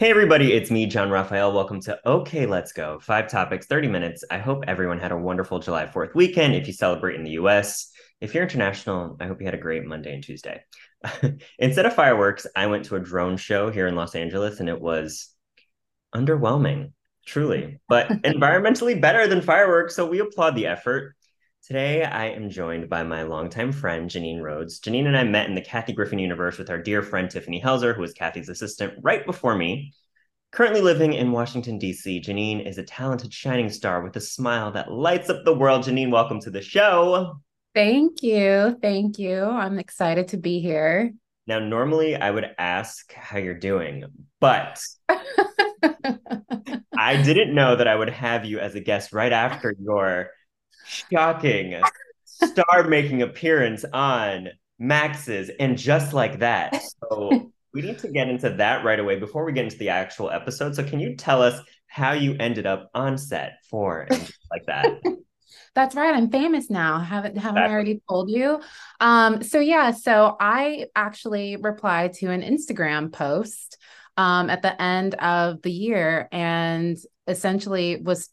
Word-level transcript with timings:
Hey, 0.00 0.10
everybody, 0.10 0.52
it's 0.52 0.70
me, 0.70 0.86
John 0.86 1.10
Raphael. 1.10 1.52
Welcome 1.52 1.80
to 1.80 1.98
OK, 2.06 2.46
Let's 2.46 2.70
Go. 2.70 3.00
Five 3.00 3.26
topics, 3.26 3.66
30 3.66 3.88
minutes. 3.88 4.22
I 4.30 4.38
hope 4.38 4.62
everyone 4.68 5.00
had 5.00 5.10
a 5.10 5.18
wonderful 5.18 5.58
July 5.58 5.86
4th 5.86 6.14
weekend 6.14 6.54
if 6.54 6.68
you 6.68 6.72
celebrate 6.72 7.16
in 7.16 7.24
the 7.24 7.32
US. 7.32 7.90
If 8.20 8.32
you're 8.32 8.44
international, 8.44 9.16
I 9.18 9.26
hope 9.26 9.40
you 9.40 9.46
had 9.46 9.56
a 9.56 9.58
great 9.58 9.84
Monday 9.84 10.14
and 10.14 10.22
Tuesday. 10.22 10.62
Instead 11.58 11.84
of 11.84 11.96
fireworks, 11.96 12.46
I 12.54 12.68
went 12.68 12.84
to 12.84 12.94
a 12.94 13.00
drone 13.00 13.36
show 13.36 13.72
here 13.72 13.88
in 13.88 13.96
Los 13.96 14.14
Angeles 14.14 14.60
and 14.60 14.68
it 14.68 14.80
was 14.80 15.34
underwhelming, 16.14 16.92
truly, 17.26 17.80
but 17.88 18.06
environmentally 18.22 19.00
better 19.00 19.26
than 19.26 19.42
fireworks. 19.42 19.96
So 19.96 20.06
we 20.06 20.20
applaud 20.20 20.54
the 20.54 20.68
effort. 20.68 21.16
Today, 21.68 22.02
I 22.02 22.30
am 22.30 22.48
joined 22.48 22.88
by 22.88 23.02
my 23.02 23.24
longtime 23.24 23.72
friend, 23.72 24.08
Janine 24.08 24.40
Rhodes. 24.40 24.80
Janine 24.80 25.04
and 25.04 25.14
I 25.14 25.24
met 25.24 25.50
in 25.50 25.54
the 25.54 25.60
Kathy 25.60 25.92
Griffin 25.92 26.18
universe 26.18 26.56
with 26.56 26.70
our 26.70 26.80
dear 26.80 27.02
friend, 27.02 27.30
Tiffany 27.30 27.60
Helzer, 27.60 27.94
who 27.94 28.00
was 28.00 28.14
Kathy's 28.14 28.48
assistant 28.48 28.94
right 29.02 29.26
before 29.26 29.54
me. 29.54 29.92
Currently 30.50 30.80
living 30.80 31.12
in 31.12 31.30
Washington, 31.30 31.76
D.C., 31.76 32.22
Janine 32.22 32.66
is 32.66 32.78
a 32.78 32.84
talented 32.84 33.34
shining 33.34 33.68
star 33.68 34.00
with 34.00 34.16
a 34.16 34.20
smile 34.22 34.72
that 34.72 34.90
lights 34.90 35.28
up 35.28 35.44
the 35.44 35.52
world. 35.52 35.84
Janine, 35.84 36.10
welcome 36.10 36.40
to 36.40 36.50
the 36.50 36.62
show. 36.62 37.38
Thank 37.74 38.22
you. 38.22 38.78
Thank 38.80 39.18
you. 39.18 39.44
I'm 39.44 39.78
excited 39.78 40.28
to 40.28 40.38
be 40.38 40.60
here. 40.60 41.12
Now, 41.46 41.58
normally 41.58 42.16
I 42.16 42.30
would 42.30 42.46
ask 42.56 43.12
how 43.12 43.36
you're 43.36 43.52
doing, 43.52 44.04
but 44.40 44.80
I 46.96 47.22
didn't 47.22 47.54
know 47.54 47.76
that 47.76 47.86
I 47.86 47.94
would 47.94 48.08
have 48.08 48.46
you 48.46 48.58
as 48.58 48.74
a 48.74 48.80
guest 48.80 49.12
right 49.12 49.32
after 49.32 49.74
your 49.78 50.30
shocking 50.88 51.80
star 52.24 52.84
making 52.88 53.22
appearance 53.22 53.84
on 53.92 54.48
Max's 54.78 55.50
and 55.60 55.76
just 55.76 56.12
like 56.12 56.38
that. 56.38 56.80
So 57.00 57.50
we 57.74 57.82
need 57.82 57.98
to 58.00 58.08
get 58.08 58.28
into 58.28 58.50
that 58.50 58.84
right 58.84 58.98
away 58.98 59.18
before 59.18 59.44
we 59.44 59.52
get 59.52 59.64
into 59.64 59.78
the 59.78 59.90
actual 59.90 60.30
episode. 60.30 60.74
So 60.74 60.84
can 60.84 61.00
you 61.00 61.16
tell 61.16 61.42
us 61.42 61.60
how 61.86 62.12
you 62.12 62.36
ended 62.38 62.66
up 62.66 62.90
on 62.94 63.18
set 63.18 63.58
for 63.70 64.06
and 64.10 64.20
just 64.20 64.38
like 64.50 64.66
that? 64.66 65.00
That's 65.74 65.94
right. 65.94 66.14
I'm 66.14 66.30
famous 66.30 66.70
now. 66.70 66.98
Haven't 66.98 67.36
haven't 67.36 67.62
I 67.62 67.70
already 67.70 68.00
told 68.08 68.30
you? 68.30 68.60
Um, 69.00 69.42
so 69.42 69.60
yeah, 69.60 69.92
so 69.92 70.36
I 70.40 70.86
actually 70.96 71.56
replied 71.56 72.14
to 72.14 72.30
an 72.30 72.42
Instagram 72.42 73.12
post 73.12 73.78
um, 74.16 74.50
at 74.50 74.62
the 74.62 74.80
end 74.80 75.14
of 75.14 75.62
the 75.62 75.70
year 75.70 76.28
and 76.32 76.96
essentially 77.28 78.00
was 78.02 78.30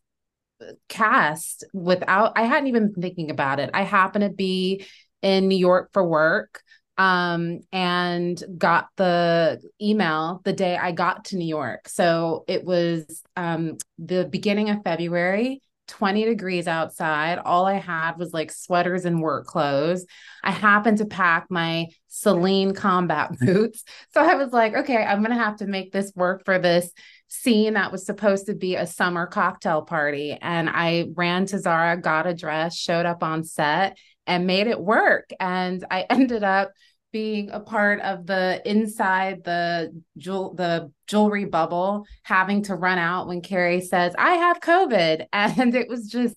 cast 0.89 1.63
without 1.73 2.33
I 2.37 2.43
hadn't 2.43 2.67
even 2.67 2.91
been 2.91 3.01
thinking 3.01 3.31
about 3.31 3.59
it. 3.59 3.69
I 3.73 3.83
happened 3.83 4.23
to 4.23 4.29
be 4.29 4.85
in 5.21 5.47
New 5.47 5.57
York 5.57 5.89
for 5.93 6.07
work 6.07 6.61
um 6.97 7.59
and 7.73 8.41
got 8.57 8.87
the 8.95 9.61
email 9.81 10.41
the 10.45 10.53
day 10.53 10.77
I 10.77 10.91
got 10.91 11.25
to 11.25 11.37
New 11.37 11.47
York. 11.47 11.89
So 11.89 12.45
it 12.47 12.63
was 12.63 13.23
um 13.35 13.77
the 13.97 14.25
beginning 14.25 14.69
of 14.69 14.83
February 14.83 15.61
20 15.87 16.25
degrees 16.25 16.67
outside. 16.67 17.37
All 17.37 17.65
I 17.65 17.75
had 17.75 18.17
was 18.17 18.33
like 18.33 18.51
sweaters 18.51 19.05
and 19.05 19.21
work 19.21 19.45
clothes. 19.45 20.05
I 20.43 20.51
happened 20.51 20.97
to 20.99 21.05
pack 21.05 21.47
my 21.49 21.87
Celine 22.07 22.73
combat 22.73 23.37
boots. 23.39 23.83
So 24.13 24.21
I 24.21 24.35
was 24.35 24.51
like, 24.51 24.73
okay, 24.73 25.03
I'm 25.03 25.19
going 25.19 25.37
to 25.37 25.43
have 25.43 25.57
to 25.57 25.67
make 25.67 25.91
this 25.91 26.11
work 26.15 26.43
for 26.45 26.59
this 26.59 26.91
scene 27.27 27.73
that 27.73 27.91
was 27.91 28.05
supposed 28.05 28.45
to 28.47 28.55
be 28.55 28.75
a 28.75 28.87
summer 28.87 29.25
cocktail 29.25 29.81
party. 29.81 30.37
And 30.41 30.69
I 30.69 31.07
ran 31.15 31.45
to 31.47 31.59
Zara, 31.59 31.99
got 31.99 32.27
a 32.27 32.33
dress, 32.33 32.77
showed 32.77 33.05
up 33.05 33.23
on 33.23 33.43
set, 33.43 33.97
and 34.27 34.47
made 34.47 34.67
it 34.67 34.79
work. 34.79 35.29
And 35.39 35.85
I 35.89 36.01
ended 36.09 36.43
up 36.43 36.71
being 37.11 37.49
a 37.49 37.61
part 37.61 38.01
of 38.01 38.25
the 38.25 38.61
inside 38.65 39.41
the 39.45 39.89
jewel 40.17 40.53
the 40.53 40.91
jewelry 41.07 41.45
bubble 41.45 42.03
having 42.23 42.61
to 42.61 42.75
run 42.75 42.97
out 42.97 43.25
when 43.25 43.39
Carrie 43.39 43.79
says 43.79 44.13
I 44.17 44.31
have 44.31 44.59
covid 44.59 45.25
and 45.33 45.73
it 45.75 45.87
was 45.87 46.09
just 46.09 46.35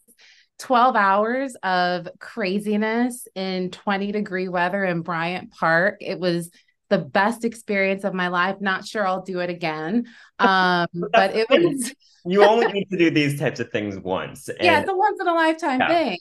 12 0.61 0.95
hours 0.95 1.57
of 1.65 2.09
craziness 2.21 3.27
in 3.35 3.73
20 3.73 4.13
degree 4.13 4.47
weather 4.47 4.85
in 4.85 5.03
Bryant 5.03 5.51
Park 5.51 5.97
it 6.01 6.21
was 6.21 6.49
the 6.89 6.99
best 6.99 7.45
experience 7.45 8.05
of 8.05 8.15
my 8.15 8.29
life. 8.29 8.57
Not 8.61 8.87
sure 8.87 9.07
I'll 9.07 9.23
do 9.23 9.41
it 9.41 9.51
again. 9.51 10.07
Um, 10.41 10.87
but 10.93 11.35
it 11.35 11.51
was. 11.51 11.93
you 12.25 12.45
only 12.45 12.69
need 12.69 12.89
to 12.91 12.97
do 12.97 13.11
these 13.11 13.41
types 13.41 13.59
of 13.59 13.73
things 13.73 13.99
once. 13.99 14.49
And, 14.49 14.59
yeah, 14.61 14.79
it's 14.79 14.89
a 14.89 14.95
once 14.95 15.21
in 15.21 15.27
a 15.27 15.35
lifetime 15.35 15.81
yeah. 15.81 15.89
thing. 15.89 16.19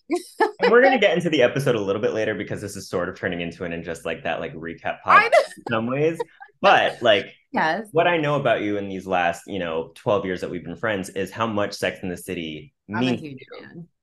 and 0.60 0.72
we're 0.72 0.82
gonna 0.82 0.98
get 1.00 1.16
into 1.16 1.30
the 1.30 1.44
episode 1.44 1.76
a 1.76 1.80
little 1.80 2.02
bit 2.02 2.14
later 2.14 2.34
because 2.34 2.60
this 2.60 2.76
is 2.76 2.90
sort 2.90 3.10
of 3.10 3.16
turning 3.16 3.42
into 3.42 3.64
an 3.64 3.74
and 3.74 3.84
just 3.84 4.06
like 4.06 4.24
that, 4.24 4.40
like 4.40 4.56
recap 4.56 4.98
podcast 5.06 5.30
in 5.56 5.64
some 5.70 5.86
ways. 5.86 6.18
But 6.62 7.00
like, 7.04 7.28
yes, 7.52 7.90
what 7.92 8.08
I 8.08 8.18
know 8.18 8.40
about 8.40 8.62
you 8.62 8.78
in 8.78 8.90
these 8.90 9.06
last, 9.06 9.44
you 9.46 9.60
know, 9.60 9.92
twelve 9.94 10.26
years 10.26 10.42
that 10.42 10.50
we've 10.50 10.66
been 10.66 10.78
friends 10.78 11.10
is 11.10 11.30
how 11.30 11.46
much 11.46 11.74
Sex 11.74 12.00
in 12.02 12.10
the 12.10 12.18
City 12.18 12.74
means 12.88 13.22
to 13.22 13.30
you. 13.30 13.38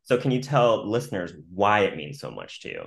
So, 0.05 0.17
can 0.17 0.31
you 0.31 0.41
tell 0.41 0.89
listeners 0.89 1.33
why 1.53 1.81
it 1.81 1.97
means 1.97 2.21
so 2.21 2.31
much 2.31 2.61
to 2.61 2.69
you? 2.69 2.85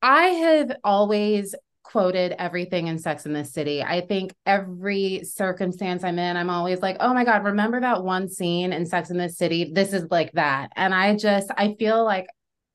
I 0.00 0.28
have 0.28 0.76
always 0.84 1.54
quoted 1.82 2.34
everything 2.38 2.86
in 2.86 2.98
Sex 2.98 3.26
in 3.26 3.32
the 3.32 3.44
City. 3.44 3.82
I 3.82 4.00
think 4.00 4.34
every 4.46 5.24
circumstance 5.24 6.04
I'm 6.04 6.18
in, 6.18 6.36
I'm 6.36 6.50
always 6.50 6.80
like, 6.80 6.96
oh 7.00 7.12
my 7.12 7.24
God, 7.24 7.44
remember 7.44 7.80
that 7.80 8.04
one 8.04 8.28
scene 8.28 8.72
in 8.72 8.86
Sex 8.86 9.10
in 9.10 9.18
the 9.18 9.28
City? 9.28 9.70
This 9.72 9.92
is 9.92 10.06
like 10.10 10.32
that. 10.32 10.70
And 10.76 10.94
I 10.94 11.16
just, 11.16 11.50
I 11.56 11.74
feel 11.78 12.04
like 12.04 12.26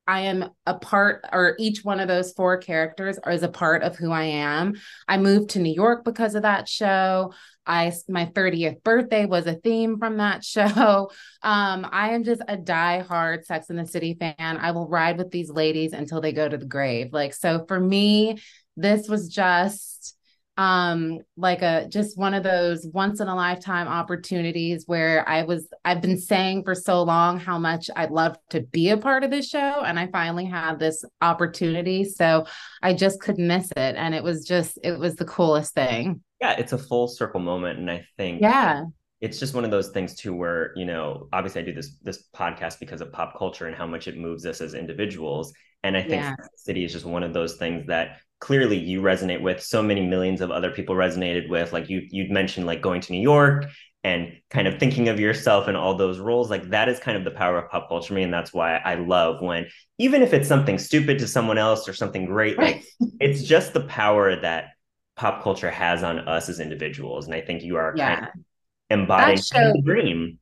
I 0.08 0.20
am 0.20 0.48
a 0.64 0.74
part, 0.74 1.26
or 1.32 1.54
each 1.58 1.84
one 1.84 2.00
of 2.00 2.08
those 2.08 2.32
four 2.32 2.56
characters 2.56 3.18
is 3.26 3.42
a 3.42 3.48
part 3.48 3.82
of 3.82 3.96
who 3.96 4.10
I 4.10 4.24
am. 4.24 4.74
I 5.06 5.18
moved 5.18 5.50
to 5.50 5.58
New 5.58 5.72
York 5.72 6.02
because 6.02 6.34
of 6.34 6.42
that 6.42 6.66
show. 6.66 7.34
I 7.66 7.92
my 8.08 8.24
30th 8.24 8.82
birthday 8.82 9.26
was 9.26 9.46
a 9.46 9.56
theme 9.56 9.98
from 9.98 10.16
that 10.16 10.42
show. 10.46 11.10
Um, 11.42 11.86
I 11.92 12.14
am 12.14 12.24
just 12.24 12.40
a 12.48 12.56
die-hard 12.56 13.44
Sex 13.44 13.68
in 13.68 13.76
the 13.76 13.86
City 13.86 14.16
fan. 14.18 14.34
I 14.38 14.70
will 14.70 14.88
ride 14.88 15.18
with 15.18 15.30
these 15.30 15.50
ladies 15.50 15.92
until 15.92 16.22
they 16.22 16.32
go 16.32 16.48
to 16.48 16.56
the 16.56 16.64
grave. 16.64 17.12
Like 17.12 17.34
so, 17.34 17.66
for 17.68 17.78
me, 17.78 18.38
this 18.78 19.08
was 19.08 19.28
just 19.28 20.14
um 20.56 21.20
like 21.36 21.62
a 21.62 21.86
just 21.88 22.18
one 22.18 22.34
of 22.34 22.42
those 22.42 22.84
once 22.92 23.20
in 23.20 23.28
a 23.28 23.34
lifetime 23.34 23.86
opportunities 23.86 24.84
where 24.86 25.28
I 25.28 25.44
was 25.44 25.68
I've 25.84 26.00
been 26.02 26.18
saying 26.18 26.64
for 26.64 26.74
so 26.74 27.02
long 27.02 27.38
how 27.38 27.58
much 27.58 27.88
I'd 27.94 28.10
love 28.10 28.36
to 28.50 28.62
be 28.62 28.90
a 28.90 28.96
part 28.96 29.22
of 29.22 29.30
this 29.30 29.48
show 29.48 29.82
and 29.84 30.00
I 30.00 30.08
finally 30.08 30.46
had 30.46 30.80
this 30.80 31.04
opportunity 31.20 32.02
so 32.02 32.46
I 32.82 32.92
just 32.92 33.20
couldn't 33.20 33.46
miss 33.46 33.70
it 33.70 33.94
and 33.96 34.16
it 34.16 34.24
was 34.24 34.44
just 34.44 34.80
it 34.82 34.98
was 34.98 35.14
the 35.14 35.24
coolest 35.24 35.74
thing. 35.74 36.22
Yeah, 36.40 36.52
it's 36.52 36.72
a 36.72 36.78
full 36.78 37.06
circle 37.06 37.40
moment 37.40 37.78
and 37.78 37.88
I 37.88 38.04
think 38.16 38.42
Yeah. 38.42 38.84
It's 39.20 39.38
just 39.38 39.54
one 39.54 39.64
of 39.64 39.70
those 39.70 39.88
things 39.88 40.14
too 40.14 40.34
where, 40.34 40.72
you 40.76 40.84
know, 40.84 41.28
obviously 41.32 41.62
I 41.62 41.64
do 41.64 41.72
this 41.72 41.96
this 42.02 42.24
podcast 42.34 42.78
because 42.78 43.00
of 43.00 43.12
pop 43.12 43.36
culture 43.36 43.66
and 43.66 43.76
how 43.76 43.86
much 43.86 44.08
it 44.08 44.16
moves 44.16 44.46
us 44.46 44.60
as 44.60 44.74
individuals. 44.74 45.52
And 45.82 45.96
I 45.96 46.02
think 46.02 46.22
yeah. 46.22 46.34
City 46.56 46.84
is 46.84 46.92
just 46.92 47.04
one 47.04 47.22
of 47.22 47.32
those 47.32 47.56
things 47.56 47.86
that 47.86 48.18
clearly 48.40 48.78
you 48.78 49.00
resonate 49.00 49.42
with. 49.42 49.62
So 49.62 49.82
many 49.82 50.06
millions 50.06 50.40
of 50.40 50.50
other 50.50 50.70
people 50.70 50.94
resonated 50.94 51.48
with 51.48 51.72
like 51.72 51.88
you 51.88 52.06
you'd 52.10 52.30
mentioned 52.30 52.66
like 52.66 52.82
going 52.82 53.00
to 53.00 53.12
new 53.12 53.20
york 53.20 53.66
and 54.04 54.32
kind 54.48 54.68
of 54.68 54.78
thinking 54.78 55.08
of 55.08 55.18
yourself 55.18 55.66
in 55.66 55.74
all 55.74 55.94
those 55.94 56.20
roles 56.20 56.50
like 56.50 56.70
that 56.70 56.88
is 56.88 57.00
kind 57.00 57.16
of 57.16 57.24
the 57.24 57.32
power 57.32 57.58
of 57.58 57.70
pop 57.70 57.88
culture 57.88 58.14
me. 58.14 58.22
And 58.22 58.32
that's 58.32 58.52
why 58.52 58.76
i 58.76 58.94
love 58.94 59.42
when 59.42 59.66
even 59.98 60.22
if 60.22 60.32
it's 60.32 60.48
something 60.48 60.78
stupid 60.78 61.18
to 61.18 61.26
someone 61.26 61.58
else 61.58 61.88
or 61.88 61.92
something 61.92 62.24
great 62.26 62.58
like 62.58 62.84
it's 63.20 63.42
just 63.42 63.72
the 63.72 63.82
power 63.82 64.40
that 64.40 64.70
pop 65.16 65.42
culture 65.42 65.70
has 65.70 66.04
on 66.04 66.20
us 66.20 66.48
as 66.48 66.60
individuals. 66.60 67.26
And 67.26 67.34
i 67.34 67.40
think 67.40 67.62
you 67.62 67.76
are 67.76 67.92
yeah. 67.96 68.14
kind 68.14 68.28
of 68.28 68.44
embodying 68.90 69.36
the 69.36 69.82
dream. 69.84 70.38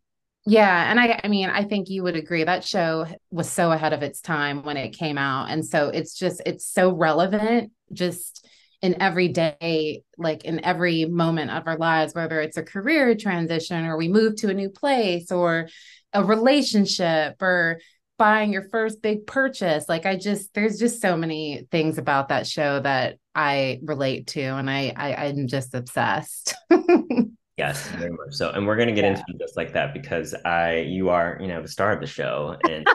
Yeah, 0.48 0.90
and 0.90 1.00
I 1.00 1.20
I 1.24 1.28
mean, 1.28 1.50
I 1.50 1.64
think 1.64 1.88
you 1.88 2.04
would 2.04 2.16
agree 2.16 2.44
that 2.44 2.64
show 2.64 3.06
was 3.30 3.50
so 3.50 3.72
ahead 3.72 3.92
of 3.92 4.02
its 4.02 4.20
time 4.20 4.62
when 4.62 4.76
it 4.76 4.96
came 4.96 5.18
out 5.18 5.50
and 5.50 5.64
so 5.66 5.88
it's 5.88 6.16
just 6.16 6.40
it's 6.46 6.64
so 6.66 6.92
relevant 6.92 7.72
just 7.92 8.46
in 8.82 9.00
every 9.00 9.28
day 9.28 10.02
like 10.18 10.44
in 10.44 10.64
every 10.64 11.04
moment 11.06 11.50
of 11.50 11.66
our 11.66 11.78
lives 11.78 12.14
whether 12.14 12.40
it's 12.40 12.56
a 12.56 12.62
career 12.62 13.14
transition 13.16 13.86
or 13.86 13.96
we 13.96 14.08
move 14.08 14.36
to 14.36 14.48
a 14.48 14.54
new 14.54 14.68
place 14.68 15.32
or 15.32 15.68
a 16.12 16.22
relationship 16.22 17.40
or 17.42 17.80
buying 18.18 18.52
your 18.52 18.68
first 18.70 19.02
big 19.02 19.26
purchase. 19.26 19.88
Like 19.88 20.06
i 20.06 20.16
just 20.16 20.54
there's 20.54 20.78
just 20.78 21.00
so 21.00 21.16
many 21.16 21.66
things 21.70 21.98
about 21.98 22.28
that 22.28 22.46
show 22.46 22.80
that 22.80 23.18
i 23.34 23.80
relate 23.82 24.28
to 24.28 24.42
and 24.42 24.70
i, 24.70 24.92
I 24.96 25.26
i'm 25.26 25.48
just 25.48 25.74
obsessed 25.74 26.54
Yes, 27.56 27.88
very 27.88 28.10
much 28.10 28.34
so. 28.34 28.50
And 28.50 28.66
we're 28.66 28.76
going 28.76 28.88
to 28.88 28.94
get 28.94 29.04
yeah. 29.04 29.10
into 29.10 29.38
just 29.38 29.56
like 29.56 29.72
that 29.72 29.94
because 29.94 30.34
I, 30.44 30.80
you 30.80 31.08
are, 31.08 31.38
you 31.40 31.48
know, 31.48 31.62
the 31.62 31.68
star 31.68 31.90
of 31.90 32.00
the 32.00 32.06
show, 32.06 32.56
and 32.68 32.86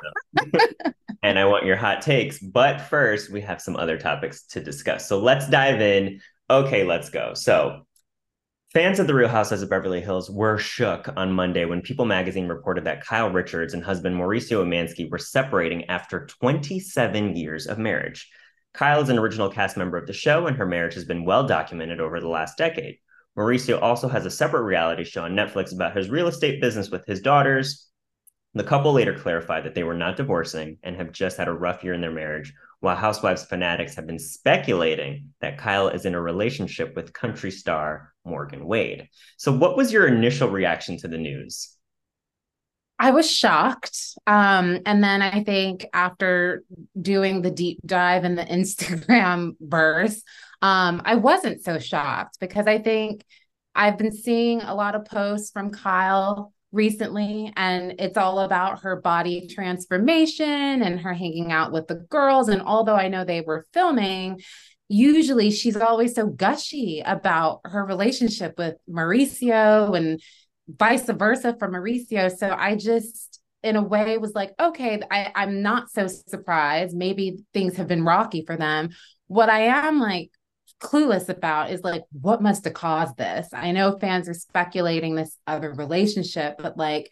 and 1.24 1.40
I 1.40 1.46
want 1.46 1.66
your 1.66 1.78
hot 1.78 2.04
takes. 2.04 2.38
But 2.38 2.80
first, 2.80 3.32
we 3.32 3.42
have 3.42 3.60
some 3.60 3.76
other 3.76 3.98
topics 3.98 4.44
to 4.48 4.64
discuss. 4.64 5.08
So 5.10 5.20
let's 5.20 5.50
dive 5.50 5.82
in. 5.82 6.22
Okay, 6.50 6.84
let's 6.84 7.10
go. 7.10 7.34
So, 7.34 7.88
fans 8.72 9.00
of 9.00 9.08
The 9.08 9.16
Real 9.16 9.30
Housewives 9.30 9.64
of 9.64 9.70
Beverly 9.70 10.00
Hills 10.00 10.30
were 10.30 10.60
shook 10.60 11.10
on 11.16 11.32
Monday 11.32 11.66
when 11.66 11.82
People 11.82 12.06
Magazine 12.06 12.48
reported 12.48 12.84
that 12.86 13.04
Kyle 13.04 13.32
Richards 13.32 13.74
and 13.74 13.84
husband 13.84 14.16
Mauricio 14.16 14.64
Umansky 14.64 15.10
were 15.10 15.18
separating 15.18 15.86
after 15.86 16.28
27 16.28 17.36
years 17.36 17.66
of 17.66 17.80
marriage. 17.80 18.30
Kyle 18.74 19.02
is 19.02 19.10
an 19.10 19.18
original 19.18 19.50
cast 19.50 19.76
member 19.76 19.98
of 19.98 20.06
the 20.06 20.14
show, 20.14 20.46
and 20.46 20.56
her 20.58 20.68
marriage 20.68 20.94
has 20.94 21.06
been 21.06 21.26
well 21.26 21.48
documented 21.48 22.00
over 22.00 22.20
the 22.20 22.28
last 22.28 22.58
decade. 22.58 23.00
Mauricio 23.38 23.82
also 23.82 24.10
has 24.10 24.26
a 24.26 24.32
separate 24.32 24.64
reality 24.64 25.04
show 25.04 25.24
on 25.24 25.36
Netflix 25.36 25.74
about 25.74 25.96
his 25.96 26.10
real 26.10 26.28
estate 26.28 26.60
business 26.60 26.90
with 26.90 27.06
his 27.06 27.22
daughters. 27.22 27.88
The 28.54 28.64
couple 28.64 28.92
later 28.92 29.18
clarified 29.18 29.64
that 29.64 29.76
they 29.76 29.84
were 29.84 29.94
not 29.94 30.18
divorcing 30.18 30.78
and 30.84 30.98
have 30.98 31.14
just 31.14 31.38
had 31.38 31.48
a 31.48 31.54
rough 31.54 31.84
year 31.84 31.94
in 31.94 32.02
their 32.02 32.12
marriage, 32.12 32.54
while 32.82 32.98
Housewives 32.98 33.46
fanatics 33.46 33.96
have 33.96 34.06
been 34.06 34.20
speculating 34.20 35.30
that 35.40 35.58
Kyle 35.58 35.88
is 35.88 36.06
in 36.06 36.16
a 36.16 36.22
relationship 36.22 36.94
with 36.96 37.14
country 37.14 37.52
star 37.52 38.12
Morgan 38.26 38.66
Wade. 38.66 39.08
So, 39.38 39.56
what 39.56 39.78
was 39.78 39.94
your 39.94 40.08
initial 40.08 40.50
reaction 40.50 40.98
to 40.98 41.08
the 41.08 41.18
news? 41.18 41.78
I 43.02 43.10
was 43.10 43.30
shocked. 43.30 43.98
Um, 44.28 44.82
and 44.86 45.04
then 45.04 45.24
I 45.24 45.44
think 45.44 45.88
after 45.92 46.64
doing 47.02 47.42
the 47.42 47.50
deep 47.50 47.80
dive 47.84 48.26
in 48.26 48.36
the 48.36 48.44
Instagram 48.60 49.56
verse, 49.60 50.22
um, 50.62 51.02
I 51.04 51.16
wasn't 51.16 51.64
so 51.64 51.80
shocked 51.80 52.38
because 52.40 52.68
I 52.68 52.78
think 52.78 53.26
I've 53.74 53.98
been 53.98 54.12
seeing 54.12 54.62
a 54.62 54.76
lot 54.76 54.94
of 54.94 55.06
posts 55.06 55.50
from 55.50 55.72
Kyle 55.72 56.54
recently 56.72 57.52
and 57.58 57.96
it's 57.98 58.18
all 58.18 58.40
about 58.40 58.84
her 58.84 59.02
body 59.02 59.48
transformation 59.48 60.84
and 60.84 61.00
her 61.00 61.14
hanging 61.14 61.52
out 61.52 61.72
with 61.72 61.88
the 61.88 61.96
girls 61.96 62.48
and 62.48 62.62
although 62.62 62.96
I 62.96 63.10
know 63.10 63.26
they 63.26 63.42
were 63.42 63.66
filming 63.74 64.40
usually 64.88 65.52
she's 65.52 65.76
always 65.76 66.16
so 66.16 66.28
gushy 66.28 67.02
about 67.06 67.60
her 67.66 67.84
relationship 67.84 68.58
with 68.58 68.76
Mauricio 68.90 69.98
and 69.98 70.22
vice 70.78 71.06
versa 71.08 71.56
for 71.58 71.70
Mauricio. 71.70 72.36
So 72.36 72.54
I 72.58 72.76
just 72.76 73.40
in 73.64 73.76
a 73.76 73.84
way 73.84 74.18
was 74.18 74.34
like 74.34 74.54
okay 74.60 75.00
I 75.12 75.32
I'm 75.36 75.62
not 75.62 75.90
so 75.90 76.08
surprised. 76.08 76.96
Maybe 76.96 77.44
things 77.54 77.78
have 77.78 77.88
been 77.88 78.06
rocky 78.06 78.44
for 78.46 78.58
them. 78.58 78.90
What 79.28 79.50
I 79.50 79.62
am 79.62 80.00
like 80.00 80.32
clueless 80.82 81.30
about 81.30 81.70
is 81.72 81.84
like 81.84 82.04
what 82.12 82.42
must 82.42 82.64
have 82.66 82.74
caused 82.74 83.18
this? 83.18 83.50
I 83.54 83.72
know 83.72 83.98
fans 84.00 84.28
are 84.28 84.34
speculating 84.34 85.16
this 85.16 85.38
other 85.46 85.74
relationship 85.74 86.56
but 86.58 86.78
like 86.78 87.12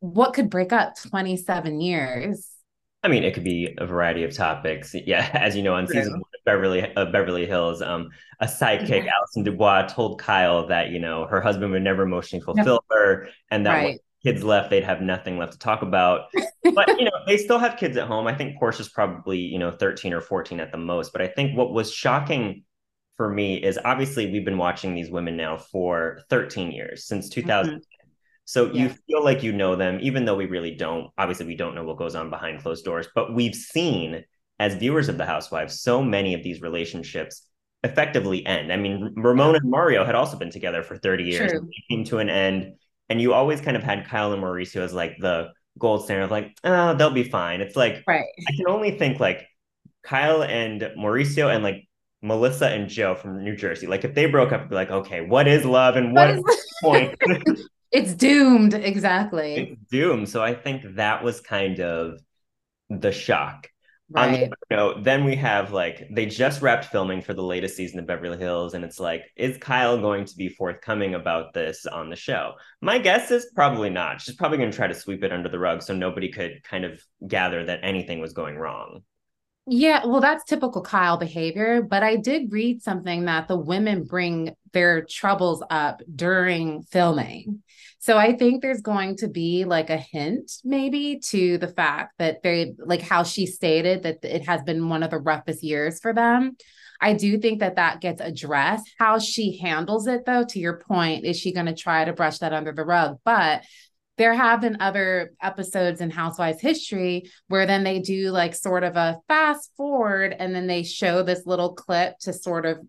what 0.00 0.32
could 0.32 0.48
break 0.48 0.72
up 0.72 0.94
27 0.96 1.80
years 1.80 2.49
I 3.02 3.08
mean, 3.08 3.24
it 3.24 3.32
could 3.32 3.44
be 3.44 3.74
a 3.78 3.86
variety 3.86 4.24
of 4.24 4.34
topics. 4.34 4.94
Yeah, 5.06 5.28
as 5.32 5.56
you 5.56 5.62
know, 5.62 5.74
on 5.74 5.86
season 5.86 6.12
one 6.12 6.20
of 6.20 6.44
Beverly 6.44 6.94
uh, 6.94 7.06
Beverly 7.06 7.46
Hills, 7.46 7.82
um, 7.82 8.10
a 8.40 8.46
sidekick, 8.46 9.04
yeah. 9.04 9.10
Allison 9.16 9.44
DuBois, 9.44 9.88
told 9.88 10.20
Kyle 10.20 10.66
that 10.68 10.90
you 10.90 10.98
know 10.98 11.26
her 11.26 11.40
husband 11.40 11.72
would 11.72 11.82
never 11.82 12.02
emotionally 12.02 12.44
fulfill 12.44 12.84
her, 12.90 13.28
and 13.50 13.64
that 13.66 13.72
right. 13.72 13.84
when 13.84 13.98
kids 14.22 14.44
left, 14.44 14.70
they'd 14.70 14.84
have 14.84 15.00
nothing 15.00 15.38
left 15.38 15.52
to 15.52 15.58
talk 15.58 15.82
about. 15.82 16.26
but 16.74 16.88
you 16.98 17.04
know, 17.04 17.10
they 17.26 17.36
still 17.36 17.58
have 17.58 17.78
kids 17.78 17.96
at 17.96 18.06
home. 18.06 18.26
I 18.26 18.34
think 18.34 18.58
Portia's 18.58 18.88
probably 18.88 19.38
you 19.38 19.58
know 19.58 19.70
thirteen 19.70 20.12
or 20.12 20.20
fourteen 20.20 20.60
at 20.60 20.70
the 20.70 20.78
most. 20.78 21.12
But 21.12 21.22
I 21.22 21.28
think 21.28 21.56
what 21.56 21.72
was 21.72 21.92
shocking 21.92 22.64
for 23.16 23.28
me 23.28 23.56
is 23.56 23.78
obviously 23.84 24.30
we've 24.30 24.46
been 24.46 24.56
watching 24.56 24.94
these 24.94 25.10
women 25.10 25.36
now 25.36 25.54
for 25.54 26.22
13 26.30 26.72
years 26.72 27.04
since 27.04 27.28
2000 27.28 27.74
mm-hmm. 27.74 27.78
So 28.50 28.66
yeah. 28.72 28.82
you 28.82 28.88
feel 29.06 29.22
like 29.22 29.44
you 29.44 29.52
know 29.52 29.76
them 29.76 30.00
even 30.02 30.24
though 30.24 30.34
we 30.34 30.46
really 30.46 30.74
don't 30.74 31.08
obviously 31.16 31.46
we 31.46 31.54
don't 31.54 31.76
know 31.76 31.84
what 31.84 31.96
goes 31.96 32.16
on 32.16 32.30
behind 32.30 32.60
closed 32.60 32.84
doors 32.84 33.06
but 33.14 33.32
we've 33.32 33.54
seen 33.54 34.24
as 34.58 34.74
viewers 34.74 35.08
of 35.08 35.16
the 35.16 35.24
housewives 35.24 35.80
so 35.80 36.02
many 36.02 36.34
of 36.34 36.42
these 36.42 36.60
relationships 36.60 37.46
effectively 37.84 38.44
end 38.44 38.72
i 38.72 38.76
mean 38.76 39.14
ramona 39.16 39.58
and 39.58 39.70
mario 39.70 40.04
had 40.04 40.16
also 40.16 40.36
been 40.36 40.50
together 40.50 40.82
for 40.82 40.96
30 40.96 41.24
years 41.24 41.52
and 41.52 41.72
came 41.88 42.04
to 42.04 42.18
an 42.18 42.28
end 42.28 42.74
and 43.08 43.20
you 43.20 43.32
always 43.32 43.60
kind 43.60 43.76
of 43.76 43.84
had 43.84 44.08
kyle 44.08 44.32
and 44.32 44.42
mauricio 44.42 44.80
as 44.80 44.92
like 44.92 45.16
the 45.20 45.48
gold 45.78 46.04
standard 46.04 46.24
of 46.24 46.30
like 46.32 46.52
oh 46.64 46.94
they'll 46.94 47.12
be 47.12 47.22
fine 47.22 47.60
it's 47.60 47.76
like 47.76 48.02
right 48.08 48.26
i 48.48 48.56
can 48.56 48.66
only 48.68 48.90
think 48.90 49.20
like 49.20 49.46
kyle 50.02 50.42
and 50.42 50.80
mauricio 50.98 51.54
and 51.54 51.62
like 51.62 51.86
Melissa 52.22 52.68
and 52.68 52.86
Joe 52.86 53.14
from 53.14 53.42
New 53.42 53.56
Jersey. 53.56 53.86
Like 53.86 54.04
if 54.04 54.14
they 54.14 54.26
broke 54.26 54.52
up, 54.52 54.68
be 54.68 54.74
like, 54.74 54.90
okay, 54.90 55.22
what 55.22 55.48
is 55.48 55.64
love 55.64 55.96
and 55.96 56.14
what, 56.14 56.36
what 56.36 56.52
is 56.52 56.66
point? 56.82 57.14
it's 57.90 58.14
doomed. 58.14 58.74
Exactly. 58.74 59.54
It's 59.54 59.90
doomed. 59.90 60.28
So 60.28 60.42
I 60.42 60.54
think 60.54 60.96
that 60.96 61.24
was 61.24 61.40
kind 61.40 61.80
of 61.80 62.20
the 62.88 63.12
shock. 63.12 63.68
Right. 64.12 64.42
On 64.42 64.50
the 64.68 64.76
note, 64.76 65.04
then 65.04 65.24
we 65.24 65.36
have 65.36 65.72
like 65.72 66.08
they 66.10 66.26
just 66.26 66.62
wrapped 66.62 66.86
filming 66.86 67.22
for 67.22 67.32
the 67.32 67.44
latest 67.44 67.76
season 67.76 68.00
of 68.00 68.08
Beverly 68.08 68.36
Hills, 68.38 68.74
and 68.74 68.84
it's 68.84 68.98
like, 68.98 69.22
is 69.36 69.56
Kyle 69.58 70.00
going 70.00 70.24
to 70.24 70.36
be 70.36 70.48
forthcoming 70.48 71.14
about 71.14 71.54
this 71.54 71.86
on 71.86 72.10
the 72.10 72.16
show? 72.16 72.54
My 72.80 72.98
guess 72.98 73.30
is 73.30 73.46
probably 73.54 73.88
not. 73.88 74.20
She's 74.20 74.34
probably 74.34 74.58
going 74.58 74.72
to 74.72 74.76
try 74.76 74.88
to 74.88 74.94
sweep 74.94 75.22
it 75.22 75.30
under 75.30 75.48
the 75.48 75.60
rug 75.60 75.80
so 75.80 75.94
nobody 75.94 76.28
could 76.32 76.60
kind 76.64 76.84
of 76.84 77.00
gather 77.28 77.64
that 77.66 77.84
anything 77.84 78.18
was 78.18 78.32
going 78.32 78.56
wrong. 78.56 79.04
Yeah, 79.68 80.04
well, 80.04 80.20
that's 80.20 80.42
typical 80.42 80.82
Kyle 80.82 81.16
behavior. 81.16 81.80
But 81.80 82.02
I 82.02 82.16
did 82.16 82.50
read 82.50 82.82
something 82.82 83.26
that 83.26 83.46
the 83.46 83.56
women 83.56 84.02
bring 84.02 84.56
their 84.72 85.04
troubles 85.04 85.62
up 85.70 86.02
during 86.14 86.82
filming. 86.84 87.62
So 87.98 88.16
I 88.16 88.34
think 88.34 88.62
there's 88.62 88.80
going 88.80 89.16
to 89.16 89.28
be 89.28 89.64
like 89.64 89.90
a 89.90 89.98
hint, 89.98 90.52
maybe, 90.64 91.20
to 91.26 91.58
the 91.58 91.68
fact 91.68 92.14
that 92.18 92.42
they, 92.42 92.72
like 92.78 93.02
how 93.02 93.24
she 93.24 93.46
stated 93.46 94.04
that 94.04 94.24
it 94.24 94.46
has 94.46 94.62
been 94.62 94.88
one 94.88 95.02
of 95.02 95.10
the 95.10 95.18
roughest 95.18 95.62
years 95.62 96.00
for 96.00 96.14
them. 96.14 96.56
I 97.00 97.12
do 97.12 97.38
think 97.38 97.60
that 97.60 97.76
that 97.76 98.00
gets 98.00 98.20
addressed. 98.20 98.90
How 98.98 99.18
she 99.18 99.58
handles 99.58 100.06
it, 100.06 100.24
though, 100.24 100.44
to 100.44 100.58
your 100.58 100.78
point, 100.78 101.24
is 101.24 101.38
she 101.38 101.52
going 101.52 101.66
to 101.66 101.74
try 101.74 102.04
to 102.04 102.12
brush 102.12 102.38
that 102.38 102.52
under 102.52 102.72
the 102.72 102.84
rug? 102.84 103.18
But 103.24 103.64
there 104.20 104.34
have 104.34 104.60
been 104.60 104.80
other 104.80 105.32
episodes 105.42 106.02
in 106.02 106.10
Housewives 106.10 106.60
history 106.60 107.30
where 107.48 107.64
then 107.64 107.84
they 107.84 108.00
do 108.00 108.30
like 108.30 108.54
sort 108.54 108.84
of 108.84 108.96
a 108.96 109.18
fast 109.28 109.72
forward 109.78 110.36
and 110.38 110.54
then 110.54 110.66
they 110.66 110.82
show 110.82 111.22
this 111.22 111.46
little 111.46 111.72
clip 111.72 112.18
to 112.20 112.34
sort 112.34 112.66
of 112.66 112.80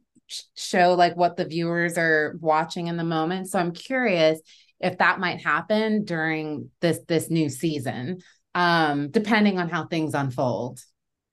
show 0.56 0.94
like 0.94 1.16
what 1.16 1.38
the 1.38 1.46
viewers 1.46 1.98
are 1.98 2.38
watching 2.40 2.88
in 2.88 2.98
the 2.98 3.04
moment. 3.04 3.50
So 3.50 3.60
I'm 3.60 3.72
curious 3.72 4.40
if 4.80 4.98
that 4.98 5.20
might 5.20 5.42
happen 5.42 6.06
during 6.06 6.70
this 6.80 7.00
this 7.08 7.30
new 7.30 7.50
season 7.50 8.20
um 8.54 9.10
depending 9.12 9.60
on 9.60 9.70
how 9.70 9.86
things 9.86 10.14
unfold. 10.14 10.80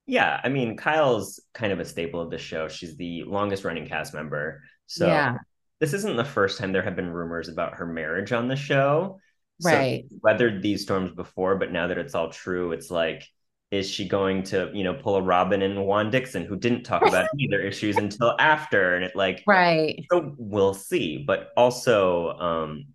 Yeah, 0.06 0.40
I 0.42 0.48
mean 0.48 0.76
Kyle's 0.76 1.40
kind 1.52 1.72
of 1.72 1.80
a 1.80 1.84
staple 1.84 2.20
of 2.20 2.30
the 2.30 2.38
show. 2.38 2.68
She's 2.68 2.96
the 2.96 3.24
longest 3.24 3.64
running 3.64 3.86
cast 3.86 4.14
member. 4.14 4.62
So 4.86 5.06
yeah. 5.06 5.36
this 5.80 5.92
isn't 5.92 6.16
the 6.16 6.24
first 6.24 6.58
time 6.58 6.72
there 6.72 6.82
have 6.82 6.96
been 6.96 7.10
rumors 7.10 7.48
about 7.48 7.74
her 7.74 7.86
marriage 7.86 8.32
on 8.32 8.48
the 8.48 8.56
show. 8.56 9.18
Right. 9.62 10.06
So 10.08 10.16
weathered 10.22 10.62
these 10.62 10.82
storms 10.82 11.10
before, 11.10 11.56
but 11.56 11.72
now 11.72 11.88
that 11.88 11.98
it's 11.98 12.14
all 12.14 12.30
true, 12.30 12.72
it's 12.72 12.90
like, 12.90 13.26
is 13.70 13.88
she 13.88 14.08
going 14.08 14.42
to, 14.44 14.70
you 14.72 14.82
know, 14.82 14.94
pull 14.94 15.16
a 15.16 15.22
Robin 15.22 15.62
and 15.62 15.84
Juan 15.84 16.10
Dixon 16.10 16.44
who 16.44 16.56
didn't 16.56 16.84
talk 16.84 17.06
about 17.06 17.28
either 17.38 17.60
issues 17.60 17.96
until 17.96 18.34
after? 18.38 18.94
And 18.94 19.04
it 19.04 19.14
like, 19.14 19.42
right. 19.46 20.04
So 20.10 20.34
we'll 20.38 20.74
see. 20.74 21.24
But 21.26 21.50
also, 21.56 22.30
um, 22.38 22.86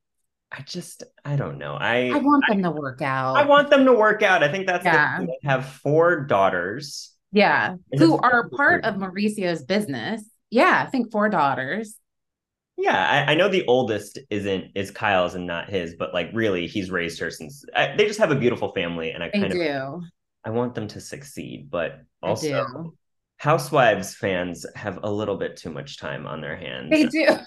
I 0.52 0.62
just, 0.62 1.04
I 1.26 1.36
don't 1.36 1.58
know. 1.58 1.76
I 1.76 2.10
I 2.10 2.18
want 2.18 2.44
them 2.48 2.60
I, 2.60 2.62
to 2.62 2.72
work 2.72 3.02
out. 3.02 3.38
I 3.38 3.46
want 3.46 3.70
them 3.70 3.86
to 3.86 3.94
work 3.94 4.22
out. 4.22 4.44
I 4.44 4.52
think 4.52 4.68
that's 4.68 4.86
yeah. 4.86 5.20
the, 5.20 5.28
they 5.28 5.48
have 5.48 5.66
four 5.66 6.26
daughters. 6.26 7.12
Yeah. 7.32 7.76
Who 7.98 8.18
are 8.18 8.50
part 8.50 8.86
of 8.86 8.96
Mauricio's 8.96 9.64
business. 9.64 10.24
Yeah, 10.52 10.84
I 10.86 10.90
think 10.90 11.12
four 11.12 11.30
daughters. 11.30 11.96
Yeah, 12.78 13.26
I, 13.28 13.32
I, 13.32 13.36
know 13.36 13.50
the 13.50 13.66
oldest 13.68 14.20
isn't 14.32 14.72
is 14.76 14.90
Kyle's 14.90 15.36
and 15.36 15.46
not 15.46 15.70
his, 15.70 15.96
but 15.98 16.14
like 16.14 16.30
really, 16.34 16.68
he's 16.68 16.90
raised 16.90 17.20
her 17.20 17.30
since 17.30 17.64
I, 17.76 17.96
they 17.96 18.08
just 18.08 18.20
have 18.20 18.32
a 18.32 18.36
beautiful 18.36 18.72
family, 18.74 19.12
and 19.12 19.24
I 19.24 19.30
kind 19.30 19.44
they 19.44 19.48
of 19.48 20.02
do. 20.02 20.08
I 20.46 20.50
want 20.50 20.76
them 20.76 20.88
to 20.90 21.00
succeed, 21.00 21.70
but 21.70 22.02
also 22.22 22.94
Housewives 23.38 24.16
fans 24.16 24.66
have 24.76 25.00
a 25.04 25.12
little 25.12 25.36
bit 25.36 25.58
too 25.58 25.70
much 25.70 25.98
time 25.98 26.26
on 26.26 26.40
their 26.40 26.56
hands. 26.56 26.90
They 26.90 27.06
do. 27.06 27.28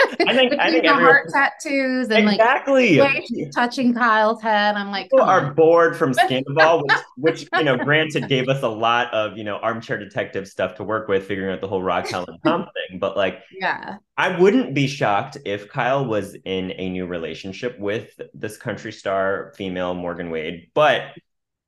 I 0.00 0.34
think 0.34 0.54
I 0.58 0.70
think 0.70 0.84
the 0.84 0.90
everyone, 0.90 1.02
heart 1.02 1.28
tattoos 1.32 2.08
and 2.10 2.28
exactly. 2.28 2.98
like 2.98 3.24
touching 3.54 3.94
Kyle's 3.94 4.40
head. 4.42 4.76
I'm 4.76 4.90
like, 4.90 5.06
people 5.06 5.22
are 5.22 5.52
bored 5.54 5.96
from 5.96 6.14
Scandal, 6.14 6.84
which, 7.16 7.40
which 7.40 7.48
you 7.56 7.64
know, 7.64 7.76
granted, 7.76 8.28
gave 8.28 8.48
us 8.48 8.62
a 8.62 8.68
lot 8.68 9.12
of 9.12 9.36
you 9.36 9.44
know 9.44 9.56
armchair 9.56 9.98
detective 9.98 10.46
stuff 10.46 10.76
to 10.76 10.84
work 10.84 11.08
with, 11.08 11.26
figuring 11.26 11.52
out 11.52 11.60
the 11.60 11.68
whole 11.68 11.82
Raquel 11.82 12.26
and 12.28 12.38
Tom 12.44 12.68
thing. 12.88 12.98
But 12.98 13.16
like, 13.16 13.42
yeah, 13.50 13.96
I 14.16 14.38
wouldn't 14.38 14.74
be 14.74 14.86
shocked 14.86 15.38
if 15.44 15.68
Kyle 15.68 16.04
was 16.04 16.36
in 16.44 16.72
a 16.76 16.90
new 16.90 17.06
relationship 17.06 17.78
with 17.78 18.20
this 18.34 18.56
country 18.56 18.92
star 18.92 19.52
female 19.56 19.94
Morgan 19.94 20.30
Wade, 20.30 20.70
but 20.74 21.12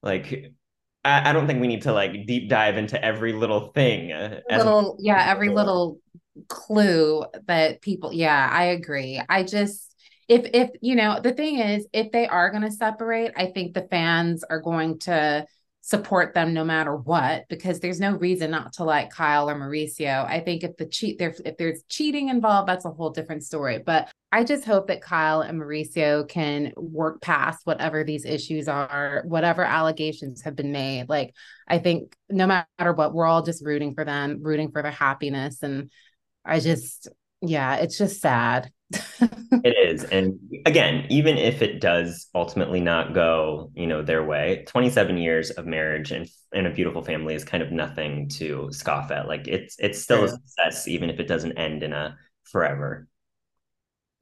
like 0.02 0.52
I, 1.02 1.32
don't 1.32 1.46
think 1.46 1.60
we 1.60 1.66
need 1.66 1.82
to 1.82 1.92
like 1.92 2.26
deep 2.26 2.50
dive 2.50 2.76
into 2.76 3.02
every 3.02 3.32
little 3.32 3.68
thing. 3.72 4.12
Uh, 4.12 4.40
little, 4.50 4.96
yeah, 5.00 5.24
every 5.30 5.48
little 5.48 5.98
clue 6.48 7.24
that 7.46 7.80
people 7.80 8.12
yeah 8.12 8.48
i 8.52 8.64
agree 8.64 9.20
i 9.28 9.42
just 9.42 9.94
if 10.28 10.48
if 10.54 10.70
you 10.80 10.94
know 10.94 11.20
the 11.20 11.32
thing 11.32 11.58
is 11.58 11.86
if 11.92 12.12
they 12.12 12.26
are 12.26 12.50
going 12.50 12.62
to 12.62 12.70
separate 12.70 13.32
i 13.36 13.46
think 13.46 13.74
the 13.74 13.86
fans 13.90 14.44
are 14.48 14.60
going 14.60 14.98
to 14.98 15.44
support 15.90 16.34
them 16.34 16.54
no 16.54 16.64
matter 16.64 16.94
what 16.94 17.44
because 17.48 17.80
there's 17.80 17.98
no 17.98 18.12
reason 18.12 18.52
not 18.52 18.72
to 18.72 18.84
like 18.84 19.10
Kyle 19.10 19.50
or 19.50 19.56
Mauricio. 19.56 20.24
I 20.24 20.38
think 20.38 20.62
if 20.62 20.76
the 20.76 20.86
cheat 20.86 21.18
there 21.18 21.34
if 21.44 21.56
there's 21.56 21.82
cheating 21.88 22.28
involved 22.28 22.68
that's 22.68 22.84
a 22.84 22.90
whole 22.92 23.10
different 23.10 23.42
story. 23.42 23.80
But 23.84 24.08
I 24.30 24.44
just 24.44 24.64
hope 24.64 24.86
that 24.86 25.02
Kyle 25.02 25.40
and 25.40 25.60
Mauricio 25.60 26.28
can 26.28 26.72
work 26.76 27.20
past 27.20 27.66
whatever 27.66 28.04
these 28.04 28.24
issues 28.24 28.68
are, 28.68 29.24
whatever 29.26 29.64
allegations 29.64 30.42
have 30.42 30.54
been 30.54 30.70
made. 30.70 31.08
Like 31.08 31.34
I 31.66 31.78
think 31.78 32.14
no 32.28 32.46
matter 32.46 32.92
what 32.92 33.12
we're 33.12 33.26
all 33.26 33.42
just 33.42 33.64
rooting 33.64 33.94
for 33.94 34.04
them, 34.04 34.38
rooting 34.42 34.70
for 34.70 34.82
their 34.82 34.92
happiness 34.92 35.60
and 35.64 35.90
I 36.44 36.60
just 36.60 37.08
yeah, 37.42 37.76
it's 37.76 37.98
just 37.98 38.20
sad. 38.20 38.70
it 39.20 39.76
is. 39.88 40.04
And 40.04 40.38
again, 40.66 41.06
even 41.10 41.38
if 41.38 41.62
it 41.62 41.80
does 41.80 42.26
ultimately 42.34 42.80
not 42.80 43.14
go, 43.14 43.70
you 43.74 43.86
know, 43.86 44.02
their 44.02 44.24
way, 44.24 44.64
27 44.66 45.16
years 45.18 45.50
of 45.50 45.66
marriage 45.66 46.10
and, 46.10 46.28
and 46.52 46.66
a 46.66 46.70
beautiful 46.70 47.02
family 47.02 47.34
is 47.34 47.44
kind 47.44 47.62
of 47.62 47.70
nothing 47.70 48.28
to 48.30 48.68
scoff 48.72 49.10
at. 49.10 49.28
Like 49.28 49.46
it's 49.46 49.76
it's 49.78 50.00
still 50.02 50.24
a 50.24 50.28
success, 50.28 50.88
even 50.88 51.10
if 51.10 51.20
it 51.20 51.28
doesn't 51.28 51.58
end 51.58 51.82
in 51.82 51.92
a 51.92 52.16
forever. 52.44 53.06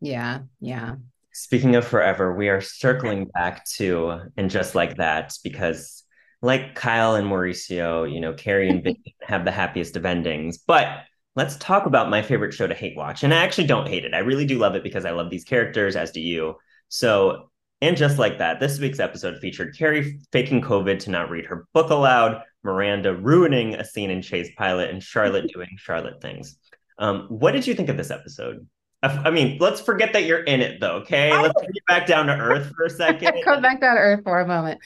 Yeah, 0.01 0.41
yeah. 0.61 0.97
Speaking 1.33 1.77
of 1.77 1.87
forever, 1.87 2.35
we 2.35 2.49
are 2.49 2.61
circling 2.61 3.27
back 3.27 3.65
to 3.77 4.21
and 4.37 4.51
just 4.51 4.75
like 4.75 4.97
that, 4.97 5.33
because 5.43 6.05
like 6.43 6.75
Kyle 6.75 7.15
and 7.15 7.27
Mauricio, 7.27 8.11
you 8.13 8.21
know, 8.21 8.33
Carrie 8.35 8.69
and 8.69 8.83
Vic 8.83 8.99
have 9.23 9.45
the 9.45 9.51
happiest 9.51 9.97
of 9.97 10.05
endings. 10.05 10.59
But 10.59 11.05
let's 11.39 11.57
talk 11.59 11.87
about 11.87 12.11
my 12.11 12.21
favorite 12.21 12.53
show 12.53 12.67
to 12.67 12.75
hate 12.75 12.97
watch. 12.97 13.23
And 13.23 13.33
I 13.33 13.37
actually 13.45 13.69
don't 13.69 13.87
hate 13.87 14.05
it. 14.05 14.13
I 14.13 14.19
really 14.19 14.45
do 14.45 14.59
love 14.59 14.75
it 14.75 14.83
because 14.83 15.05
I 15.05 15.13
love 15.13 15.31
these 15.31 15.45
characters, 15.45 15.95
as 15.95 16.11
do 16.11 16.21
you. 16.21 16.57
So, 16.89 17.51
and 17.81 17.97
just 17.97 18.19
like 18.19 18.39
that, 18.39 18.59
this 18.59 18.81
week's 18.81 18.99
episode 18.99 19.39
featured 19.39 19.79
Carrie 19.79 20.19
faking 20.33 20.63
COVID 20.63 20.99
to 20.99 21.11
not 21.11 21.31
read 21.31 21.47
her 21.47 21.69
book 21.73 21.91
aloud, 21.91 22.43
Miranda 22.65 23.15
ruining 23.15 23.77
a 23.77 23.85
scene 23.85 24.11
in 24.11 24.21
Che's 24.21 24.51
pilot, 24.59 24.91
and 24.91 25.01
Charlotte 25.01 25.49
doing 25.55 25.69
Charlotte 25.77 26.21
things. 26.21 26.59
Um, 26.99 27.27
what 27.29 27.53
did 27.53 27.69
you 27.69 27.75
think 27.75 27.89
of 27.89 27.97
this 27.97 28.11
episode? 28.11 28.67
I 29.05 29.31
mean, 29.31 29.59
let's 29.61 29.81
forget 29.81 30.13
that 30.15 30.25
you're 30.25 30.43
in 30.43 30.61
it 30.61 30.81
though, 30.81 30.97
okay? 31.03 31.31
Let's 31.31 31.55
get 31.63 31.87
back 31.87 32.09
down 32.09 32.27
to 32.27 32.33
earth 32.33 32.73
for 32.75 32.87
a 32.87 32.91
second. 33.05 33.45
Come 33.45 33.63
back 33.63 33.81
down 33.81 33.95
to 33.95 34.01
earth 34.01 34.25
for 34.25 34.41
a 34.41 34.49
moment. 34.49 34.81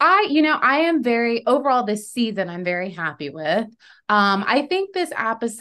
I, 0.00 0.26
you 0.30 0.42
know, 0.42 0.58
I 0.60 0.80
am 0.80 1.02
very 1.02 1.46
overall 1.46 1.84
this 1.84 2.10
season, 2.10 2.48
I'm 2.48 2.64
very 2.64 2.90
happy 2.90 3.30
with. 3.30 3.66
Um, 4.08 4.44
I 4.46 4.66
think 4.68 4.92
this 4.92 5.12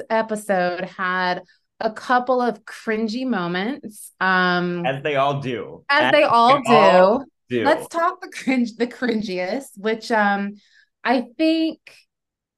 episode 0.10 0.86
had 0.86 1.44
a 1.80 1.92
couple 1.92 2.42
of 2.42 2.64
cringy 2.66 3.26
moments. 3.26 4.12
Um, 4.20 4.86
as 4.86 5.04
they 5.04 5.16
all 5.16 5.40
do. 5.40 5.84
As, 5.90 6.06
as 6.06 6.12
they, 6.12 6.24
all, 6.24 6.56
they 6.56 6.62
do. 6.64 6.74
all 6.74 7.26
do. 7.50 7.64
Let's 7.64 7.88
talk 7.88 8.22
the 8.22 8.30
cringe, 8.30 8.76
the 8.76 8.88
cringiest, 8.88 9.78
which 9.78 10.12
um 10.12 10.56
I 11.04 11.26
think 11.38 11.80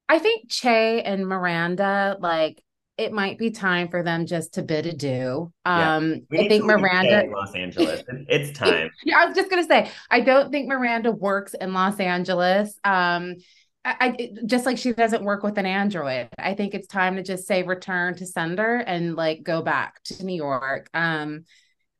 I 0.08 0.18
think 0.18 0.50
Che 0.50 1.02
and 1.02 1.26
Miranda 1.26 2.16
like 2.20 2.62
it 2.98 3.12
might 3.12 3.38
be 3.38 3.50
time 3.50 3.88
for 3.88 4.02
them 4.02 4.26
just 4.26 4.54
to 4.54 4.62
bid 4.62 4.86
adieu. 4.86 5.52
Um, 5.64 6.22
yeah. 6.30 6.40
I 6.40 6.48
think 6.48 6.64
Miranda 6.64 7.24
Los 7.30 7.54
Angeles. 7.54 8.02
It's 8.28 8.58
time. 8.58 8.90
yeah, 9.04 9.18
I 9.18 9.26
was 9.26 9.36
just 9.36 9.50
gonna 9.50 9.64
say, 9.64 9.90
I 10.10 10.20
don't 10.20 10.50
think 10.50 10.68
Miranda 10.68 11.12
works 11.12 11.54
in 11.54 11.72
Los 11.72 12.00
Angeles. 12.00 12.78
Um, 12.84 13.36
I, 13.84 13.94
I, 14.00 14.30
just 14.46 14.66
like 14.66 14.78
she 14.78 14.92
doesn't 14.92 15.22
work 15.22 15.42
with 15.42 15.58
an 15.58 15.66
android. 15.66 16.28
I 16.38 16.54
think 16.54 16.74
it's 16.74 16.88
time 16.88 17.16
to 17.16 17.22
just 17.22 17.46
say 17.46 17.62
return 17.62 18.16
to 18.16 18.26
sender 18.26 18.76
and 18.78 19.14
like 19.14 19.42
go 19.44 19.62
back 19.62 20.02
to 20.04 20.24
New 20.24 20.34
York. 20.34 20.88
Um, 20.92 21.44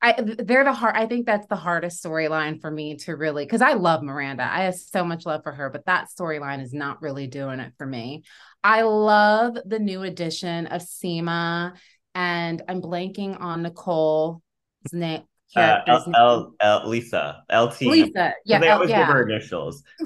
I 0.02 0.14
they're 0.20 0.64
the 0.64 0.72
hard. 0.72 0.94
I 0.96 1.06
think 1.06 1.26
that's 1.26 1.46
the 1.46 1.56
hardest 1.56 2.04
storyline 2.04 2.60
for 2.60 2.70
me 2.70 2.96
to 2.98 3.16
really 3.16 3.44
because 3.44 3.62
I 3.62 3.72
love 3.72 4.02
Miranda. 4.02 4.44
I 4.44 4.64
have 4.64 4.74
so 4.74 5.04
much 5.04 5.24
love 5.24 5.42
for 5.42 5.52
her, 5.52 5.70
but 5.70 5.86
that 5.86 6.08
storyline 6.10 6.62
is 6.62 6.74
not 6.74 7.00
really 7.00 7.26
doing 7.26 7.60
it 7.60 7.72
for 7.78 7.86
me. 7.86 8.24
I 8.62 8.82
love 8.82 9.56
the 9.64 9.78
new 9.78 10.02
addition 10.02 10.66
of 10.66 10.82
Seema, 10.82 11.76
and 12.14 12.62
I'm 12.68 12.82
blanking 12.82 13.40
on 13.40 13.62
Nicole's 13.62 14.40
name. 14.92 15.22
Uh, 15.54 15.80
L, 15.86 16.12
L, 16.14 16.54
L, 16.60 16.88
Lisa, 16.88 17.42
LT. 17.50 17.82
Lisa, 17.82 18.34
yeah, 18.44 18.58
they 18.58 18.68
always 18.68 18.90
yeah. 18.90 19.06
give 19.06 19.14
her 19.14 19.28
initials. 19.28 19.82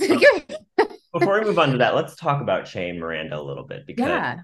before 1.12 1.40
we 1.40 1.46
move 1.46 1.58
on 1.58 1.72
to 1.72 1.78
that, 1.78 1.94
let's 1.94 2.14
talk 2.14 2.40
about 2.40 2.74
and 2.76 3.00
Miranda 3.00 3.40
a 3.40 3.42
little 3.42 3.64
bit 3.64 3.86
because 3.86 4.08
yeah. 4.08 4.40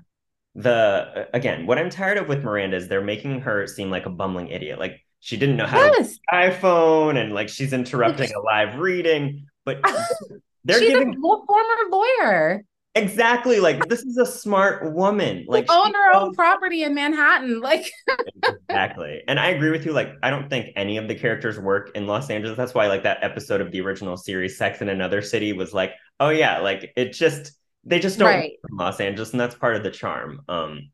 the 0.54 1.28
again, 1.32 1.66
what 1.66 1.78
I'm 1.78 1.90
tired 1.90 2.18
of 2.18 2.28
with 2.28 2.42
Miranda 2.42 2.76
is 2.76 2.88
they're 2.88 3.02
making 3.02 3.42
her 3.42 3.66
seem 3.66 3.90
like 3.90 4.06
a 4.06 4.10
bumbling 4.10 4.48
idiot. 4.48 4.78
Like 4.78 5.05
she 5.20 5.37
didn't 5.37 5.56
know 5.56 5.66
how 5.66 5.85
yes. 5.85 6.14
to 6.14 6.20
iPhone 6.32 7.16
and 7.16 7.32
like 7.32 7.49
she's 7.49 7.73
interrupting 7.73 8.32
a 8.35 8.40
live 8.40 8.78
reading, 8.78 9.46
but 9.64 9.80
they're 10.64 10.78
she's 10.78 10.90
giving 10.90 11.11
a 11.11 11.46
former 11.46 11.75
lawyer. 11.90 12.64
Exactly. 12.96 13.61
Like 13.61 13.88
this 13.88 14.02
is 14.02 14.16
a 14.16 14.25
smart 14.25 14.94
woman. 14.94 15.44
Like 15.46 15.70
own 15.70 15.92
her 15.92 16.16
own 16.16 16.35
property 16.35 16.82
in 16.82 16.94
Manhattan. 16.94 17.61
Like 17.61 17.90
exactly. 18.68 19.23
And 19.28 19.38
I 19.38 19.49
agree 19.49 19.70
with 19.70 19.85
you. 19.85 19.92
Like 19.92 20.14
I 20.23 20.30
don't 20.30 20.49
think 20.49 20.70
any 20.76 20.96
of 20.96 21.06
the 21.06 21.14
characters 21.14 21.58
work 21.58 21.90
in 21.94 22.06
Los 22.06 22.30
Angeles. 22.30 22.56
That's 22.56 22.73
why 22.73 22.87
like 22.87 23.02
that 23.02 23.18
episode 23.23 23.61
of 23.61 23.70
the 23.70 23.82
original 23.82 24.16
series, 24.16 24.56
Sex 24.56 24.80
in 24.80 24.88
Another 24.88 25.20
City, 25.20 25.52
was 25.52 25.75
like, 25.75 25.92
oh 26.20 26.30
yeah, 26.30 26.61
like 26.61 26.92
it 26.96 27.12
just 27.12 27.52
they 27.85 27.99
just 27.99 28.18
don't 28.18 28.28
right. 28.28 28.52
in 28.70 28.76
Los 28.76 28.99
Angeles, 28.99 29.32
and 29.32 29.40
that's 29.40 29.54
part 29.54 29.76
of 29.76 29.82
the 29.82 29.90
charm. 29.90 30.40
Um, 30.49 30.90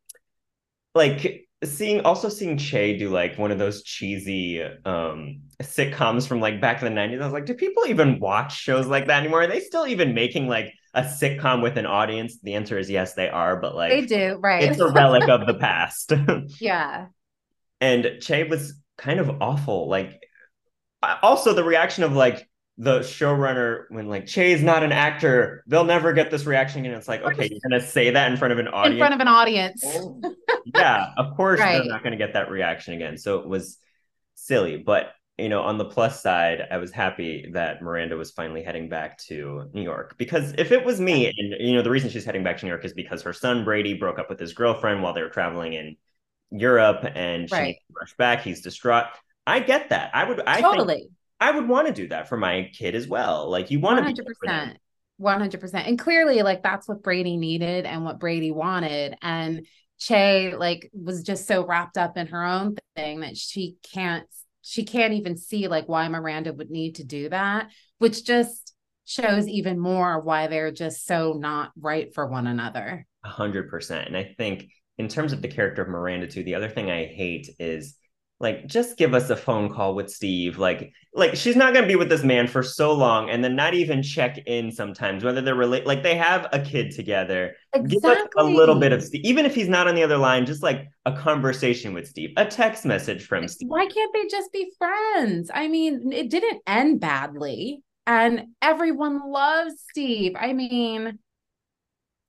like 0.96 1.46
seeing 1.64 2.00
also 2.00 2.28
seeing 2.28 2.56
Che 2.56 2.98
do 2.98 3.08
like 3.08 3.38
one 3.38 3.50
of 3.50 3.58
those 3.58 3.82
cheesy 3.82 4.62
um 4.62 5.42
sitcoms 5.62 6.26
from 6.26 6.40
like 6.40 6.60
back 6.60 6.82
in 6.82 6.92
the 6.92 7.00
90s. 7.00 7.20
I 7.20 7.24
was 7.24 7.32
like, 7.32 7.46
do 7.46 7.54
people 7.54 7.86
even 7.86 8.18
watch 8.18 8.56
shows 8.58 8.86
like 8.86 9.06
that 9.06 9.20
anymore? 9.20 9.42
Are 9.42 9.46
they 9.46 9.60
still 9.60 9.86
even 9.86 10.14
making 10.14 10.48
like 10.48 10.72
a 10.94 11.02
sitcom 11.02 11.62
with 11.62 11.78
an 11.78 11.86
audience? 11.86 12.38
The 12.42 12.54
answer 12.54 12.78
is 12.78 12.90
yes, 12.90 13.14
they 13.14 13.28
are, 13.28 13.56
but 13.56 13.74
like 13.74 13.90
they 13.90 14.06
do, 14.06 14.38
right. 14.40 14.64
It's 14.64 14.80
a 14.80 14.88
relic 14.88 15.28
of 15.28 15.46
the 15.46 15.54
past. 15.54 16.12
yeah. 16.60 17.06
And 17.80 18.18
Che 18.20 18.44
was 18.44 18.74
kind 18.98 19.20
of 19.20 19.42
awful. 19.42 19.88
Like 19.88 20.22
also 21.22 21.52
the 21.52 21.64
reaction 21.64 22.04
of 22.04 22.12
like 22.12 22.48
the 22.78 23.00
showrunner 23.00 23.84
when 23.90 24.08
like 24.08 24.26
Che's 24.26 24.62
not 24.62 24.82
an 24.82 24.92
actor, 24.92 25.62
they'll 25.66 25.84
never 25.84 26.12
get 26.12 26.30
this 26.30 26.46
reaction. 26.46 26.84
And 26.86 26.94
it's 26.94 27.08
like, 27.08 27.22
okay, 27.22 27.48
you're 27.50 27.60
gonna 27.62 27.84
say 27.84 28.10
that 28.10 28.30
in 28.30 28.36
front 28.36 28.52
of 28.52 28.58
an 28.58 28.68
audience. 28.68 28.94
In 28.94 28.98
front 28.98 29.14
of 29.14 29.20
an 29.20 29.28
audience. 29.28 29.84
Oh, 29.86 30.20
yeah, 30.74 31.08
of 31.16 31.36
course 31.36 31.60
right. 31.60 31.78
they're 31.78 31.84
not 31.84 32.02
gonna 32.02 32.16
get 32.16 32.32
that 32.32 32.50
reaction 32.50 32.94
again. 32.94 33.18
So 33.18 33.40
it 33.40 33.48
was 33.48 33.78
silly. 34.34 34.78
But 34.78 35.12
you 35.38 35.48
know, 35.48 35.62
on 35.62 35.78
the 35.78 35.84
plus 35.84 36.22
side, 36.22 36.66
I 36.70 36.76
was 36.76 36.90
happy 36.92 37.50
that 37.52 37.82
Miranda 37.82 38.16
was 38.16 38.30
finally 38.30 38.62
heading 38.62 38.88
back 38.88 39.18
to 39.18 39.70
New 39.72 39.82
York. 39.82 40.16
Because 40.18 40.54
if 40.58 40.72
it 40.72 40.84
was 40.84 41.00
me, 41.00 41.26
and 41.26 41.54
you 41.58 41.74
know, 41.74 41.82
the 41.82 41.90
reason 41.90 42.10
she's 42.10 42.24
heading 42.24 42.44
back 42.44 42.58
to 42.58 42.64
New 42.64 42.70
York 42.70 42.84
is 42.84 42.92
because 42.92 43.22
her 43.22 43.32
son 43.32 43.64
Brady 43.64 43.94
broke 43.94 44.18
up 44.18 44.28
with 44.28 44.38
his 44.38 44.52
girlfriend 44.52 45.02
while 45.02 45.12
they 45.12 45.22
were 45.22 45.30
traveling 45.30 45.72
in 45.72 45.96
Europe 46.50 47.04
and 47.14 47.48
she 47.48 47.54
right. 47.54 47.76
rushed 47.98 48.16
back. 48.16 48.42
He's 48.42 48.60
distraught. 48.60 49.06
I 49.46 49.60
get 49.60 49.88
that. 49.90 50.10
I 50.14 50.24
would 50.24 50.40
I 50.46 50.60
totally 50.60 51.08
I 51.42 51.50
would 51.50 51.68
want 51.68 51.88
to 51.88 51.92
do 51.92 52.06
that 52.08 52.28
for 52.28 52.36
my 52.36 52.70
kid 52.72 52.94
as 52.94 53.08
well. 53.08 53.50
Like 53.50 53.72
you 53.72 53.80
want 53.80 54.06
to 54.06 54.24
be 54.24 54.30
100%. 54.48 54.76
100%. 55.20 55.88
And 55.88 55.98
clearly 55.98 56.42
like 56.42 56.62
that's 56.62 56.88
what 56.88 57.02
Brady 57.02 57.36
needed 57.36 57.84
and 57.84 58.04
what 58.04 58.20
Brady 58.20 58.52
wanted 58.52 59.16
and 59.20 59.66
Che 59.98 60.54
like 60.56 60.90
was 60.92 61.22
just 61.22 61.46
so 61.46 61.66
wrapped 61.66 61.96
up 61.98 62.16
in 62.16 62.28
her 62.28 62.44
own 62.44 62.76
thing 62.96 63.20
that 63.20 63.36
she 63.36 63.76
can't 63.92 64.26
she 64.62 64.84
can't 64.84 65.14
even 65.14 65.36
see 65.36 65.66
like 65.66 65.88
why 65.88 66.08
Miranda 66.08 66.52
would 66.52 66.70
need 66.70 66.96
to 66.96 67.04
do 67.04 67.28
that, 67.28 67.70
which 67.98 68.24
just 68.24 68.74
shows 69.04 69.48
even 69.48 69.78
more 69.78 70.20
why 70.20 70.46
they're 70.46 70.70
just 70.70 71.06
so 71.06 71.34
not 71.34 71.72
right 71.76 72.14
for 72.14 72.26
one 72.26 72.46
another. 72.46 73.06
A 73.24 73.28
hundred 73.28 73.68
percent. 73.68 74.06
And 74.06 74.16
I 74.16 74.34
think 74.38 74.68
in 74.98 75.08
terms 75.08 75.32
of 75.32 75.42
the 75.42 75.48
character 75.48 75.82
of 75.82 75.88
Miranda 75.88 76.28
too, 76.28 76.44
the 76.44 76.54
other 76.54 76.68
thing 76.68 76.90
I 76.90 77.06
hate 77.06 77.48
is 77.58 77.96
like 78.42 78.66
just 78.66 78.98
give 78.98 79.14
us 79.14 79.30
a 79.30 79.36
phone 79.36 79.72
call 79.72 79.94
with 79.94 80.10
Steve. 80.10 80.58
Like, 80.58 80.92
like 81.14 81.36
she's 81.36 81.56
not 81.56 81.72
gonna 81.72 81.86
be 81.86 81.96
with 81.96 82.08
this 82.08 82.24
man 82.24 82.48
for 82.48 82.62
so 82.62 82.92
long 82.92 83.30
and 83.30 83.42
then 83.42 83.54
not 83.54 83.72
even 83.72 84.02
check 84.02 84.38
in 84.46 84.72
sometimes, 84.72 85.22
whether 85.22 85.40
they're 85.40 85.54
related 85.54 85.86
like 85.86 86.02
they 86.02 86.16
have 86.16 86.48
a 86.52 86.60
kid 86.60 86.90
together. 86.90 87.54
Exactly. 87.72 88.00
Give 88.00 88.04
us 88.04 88.28
a 88.36 88.44
little 88.44 88.78
bit 88.78 88.92
of 88.92 89.02
Steve, 89.02 89.24
even 89.24 89.46
if 89.46 89.54
he's 89.54 89.68
not 89.68 89.86
on 89.86 89.94
the 89.94 90.02
other 90.02 90.18
line, 90.18 90.44
just 90.44 90.62
like 90.62 90.88
a 91.06 91.12
conversation 91.12 91.94
with 91.94 92.08
Steve, 92.08 92.30
a 92.36 92.44
text 92.44 92.84
message 92.84 93.24
from 93.24 93.46
Steve. 93.46 93.68
Why 93.68 93.86
can't 93.86 94.12
they 94.12 94.26
just 94.26 94.52
be 94.52 94.72
friends? 94.76 95.50
I 95.54 95.68
mean, 95.68 96.12
it 96.12 96.28
didn't 96.28 96.60
end 96.66 97.00
badly. 97.00 97.82
And 98.06 98.46
everyone 98.60 99.30
loves 99.30 99.74
Steve. 99.90 100.32
I 100.36 100.52
mean, 100.52 101.20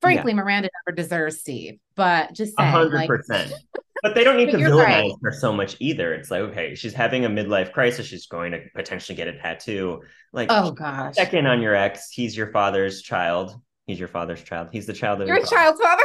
frankly, 0.00 0.30
yeah. 0.32 0.36
Miranda 0.36 0.70
never 0.86 0.94
deserves 0.94 1.40
Steve, 1.40 1.78
but 1.96 2.32
just 2.32 2.54
saying, 2.58 2.72
100%. 2.72 3.28
Like, 3.28 3.50
but 4.02 4.14
they 4.14 4.24
don't 4.24 4.36
need 4.36 4.50
to 4.50 4.58
villainize 4.58 4.84
right. 4.84 5.12
her 5.22 5.32
so 5.32 5.52
much 5.52 5.76
either. 5.80 6.12
It's 6.12 6.30
like, 6.30 6.40
okay, 6.42 6.74
she's 6.74 6.92
having 6.94 7.24
a 7.24 7.28
midlife 7.28 7.72
crisis. 7.72 8.06
She's 8.06 8.26
going 8.26 8.52
to 8.52 8.60
potentially 8.74 9.16
get 9.16 9.28
a 9.28 9.38
tattoo. 9.38 10.02
Like, 10.32 10.48
oh 10.50 10.72
gosh, 10.72 11.14
check 11.16 11.34
in 11.34 11.46
on 11.46 11.62
your 11.62 11.74
ex. 11.74 12.10
He's 12.10 12.36
your 12.36 12.50
father's 12.52 13.02
child. 13.02 13.54
He's 13.86 13.98
your 13.98 14.08
father's 14.08 14.42
child. 14.42 14.68
He's 14.72 14.86
the 14.86 14.92
child 14.92 15.20
of 15.20 15.28
your, 15.28 15.38
your 15.38 15.46
child's 15.46 15.80
father. 15.80 16.02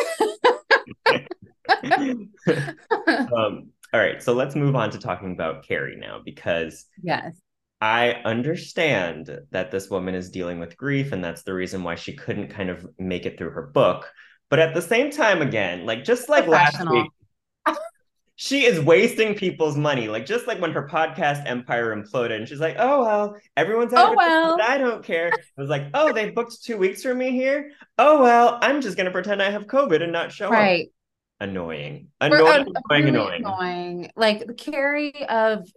um, 3.34 3.70
all 3.94 4.00
right, 4.00 4.22
so 4.22 4.34
let's 4.34 4.56
move 4.56 4.76
on 4.76 4.92
to 4.92 5.00
talking 5.00 5.32
about 5.32 5.68
Carrie 5.68 5.98
now 5.98 6.22
because 6.24 6.86
yes, 7.02 7.36
I 7.82 8.12
understand 8.26 9.40
that 9.52 9.72
this 9.72 9.90
woman 9.90 10.14
is 10.14 10.30
dealing 10.30 10.60
with 10.60 10.78
grief, 10.78 11.12
and 11.12 11.24
that's 11.24 11.44
the 11.44 11.54
reason 11.54 11.84
why 11.84 11.96
she 11.96 12.14
couldn't 12.14 12.50
kind 12.50 12.70
of 12.70 12.86
make 12.98 13.26
it 13.26 13.38
through 13.38 13.52
her 13.52 13.68
book. 13.68 14.12
But 14.50 14.60
at 14.60 14.74
the 14.74 14.82
same 14.82 15.12
time, 15.12 15.42
again, 15.42 15.86
like 15.86 16.04
just 16.04 16.30
like 16.30 16.48
last 16.48 16.90
week, 16.90 17.12
she 18.36 18.66
is 18.66 18.80
wasting 18.80 19.36
people's 19.36 19.78
money. 19.78 20.08
Like 20.08 20.26
just 20.26 20.48
like 20.48 20.60
when 20.60 20.72
her 20.72 20.88
podcast 20.88 21.44
empire 21.46 21.96
imploded, 21.96 22.38
and 22.38 22.48
she's 22.48 22.60
like, 22.60 22.76
"Oh 22.80 23.02
well, 23.02 23.36
everyone's 23.56 23.94
out. 23.94 24.14
oh 24.14 24.16
well, 24.18 24.58
I 24.62 24.78
don't 24.78 25.04
care." 25.04 25.32
I 25.34 25.62
was 25.62 25.70
like, 25.70 25.88
"Oh, 25.94 26.12
they 26.12 26.32
booked 26.32 26.64
two 26.64 26.78
weeks 26.78 27.04
for 27.04 27.14
me 27.14 27.32
here. 27.32 27.72
Oh 27.98 28.22
well, 28.22 28.58
I'm 28.62 28.82
just 28.82 28.98
gonna 28.98 29.12
pretend 29.12 29.42
I 29.42 29.52
have 29.52 29.68
COVID 29.68 30.02
and 30.02 30.12
not 30.12 30.32
show 30.32 30.50
right. 30.50 30.86
up." 30.86 30.92
annoying. 31.40 32.08
Annoying, 32.20 32.46
annoying, 32.46 32.74
really 32.90 33.10
annoying. 33.10 33.46
annoying. 33.46 34.12
Like 34.16 34.58
Carrie 34.58 35.26
of 35.28 35.70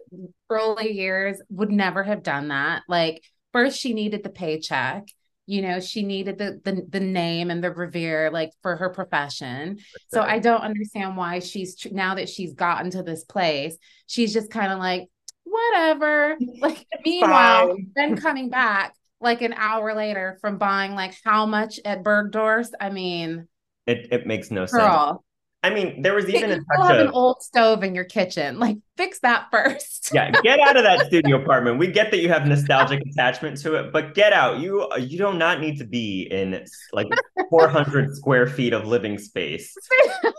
early 0.49 0.91
years 0.91 1.41
would 1.49 1.71
never 1.71 2.03
have 2.03 2.23
done 2.23 2.49
that. 2.49 2.83
Like 2.87 3.23
first 3.51 3.79
she 3.79 3.93
needed 3.93 4.23
the 4.23 4.29
paycheck. 4.29 5.07
You 5.45 5.61
know, 5.61 5.79
she 5.79 6.03
needed 6.03 6.37
the 6.37 6.59
the, 6.63 6.85
the 6.87 6.99
name 6.99 7.51
and 7.51 7.63
the 7.63 7.71
revere 7.71 8.29
like 8.31 8.51
for 8.61 8.75
her 8.77 8.89
profession. 8.89 9.79
So 10.07 10.21
I 10.21 10.39
don't 10.39 10.61
understand 10.61 11.17
why 11.17 11.39
she's 11.39 11.75
tr- 11.75 11.89
now 11.91 12.15
that 12.15 12.29
she's 12.29 12.53
gotten 12.53 12.91
to 12.91 13.03
this 13.03 13.23
place, 13.25 13.77
she's 14.07 14.33
just 14.33 14.49
kind 14.51 14.71
of 14.71 14.79
like 14.79 15.09
whatever. 15.43 16.37
Like 16.61 16.85
meanwhile, 17.05 17.75
then 17.95 18.15
coming 18.21 18.49
back 18.49 18.95
like 19.19 19.41
an 19.41 19.53
hour 19.53 19.93
later 19.93 20.37
from 20.41 20.57
buying 20.57 20.95
like 20.95 21.15
how 21.23 21.45
much 21.45 21.79
at 21.83 22.03
Bergdorf's? 22.03 22.71
I 22.79 22.89
mean, 22.89 23.47
It 23.85 24.07
it 24.11 24.25
makes 24.27 24.49
no 24.51 24.65
sense. 24.65 25.03
I 25.63 25.69
mean, 25.69 26.01
there 26.01 26.13
was 26.13 26.27
you 26.27 26.37
even 26.37 26.51
a 26.51 26.55
still 26.55 26.65
touch 26.77 26.91
have 26.91 27.07
an 27.07 27.13
old 27.13 27.41
stove 27.41 27.83
in 27.83 27.95
your 27.95 28.03
kitchen. 28.03 28.59
Like 28.63 28.77
fix 28.95 29.19
that 29.19 29.47
first. 29.51 30.11
yeah, 30.13 30.31
get 30.41 30.59
out 30.59 30.77
of 30.77 30.83
that 30.83 31.05
studio 31.07 31.41
apartment. 31.41 31.79
We 31.79 31.87
get 31.87 32.11
that 32.11 32.19
you 32.19 32.29
have 32.29 32.45
nostalgic 32.45 33.01
attachment 33.01 33.59
to 33.61 33.75
it, 33.75 33.91
but 33.91 34.13
get 34.13 34.31
out. 34.31 34.59
You 34.59 34.87
you 34.97 35.17
do 35.17 35.33
not 35.33 35.59
need 35.59 35.77
to 35.79 35.83
be 35.83 36.27
in 36.31 36.65
like 36.93 37.07
400 37.49 38.15
square 38.15 38.47
feet 38.47 38.71
of 38.71 38.85
living 38.87 39.17
space. 39.17 39.75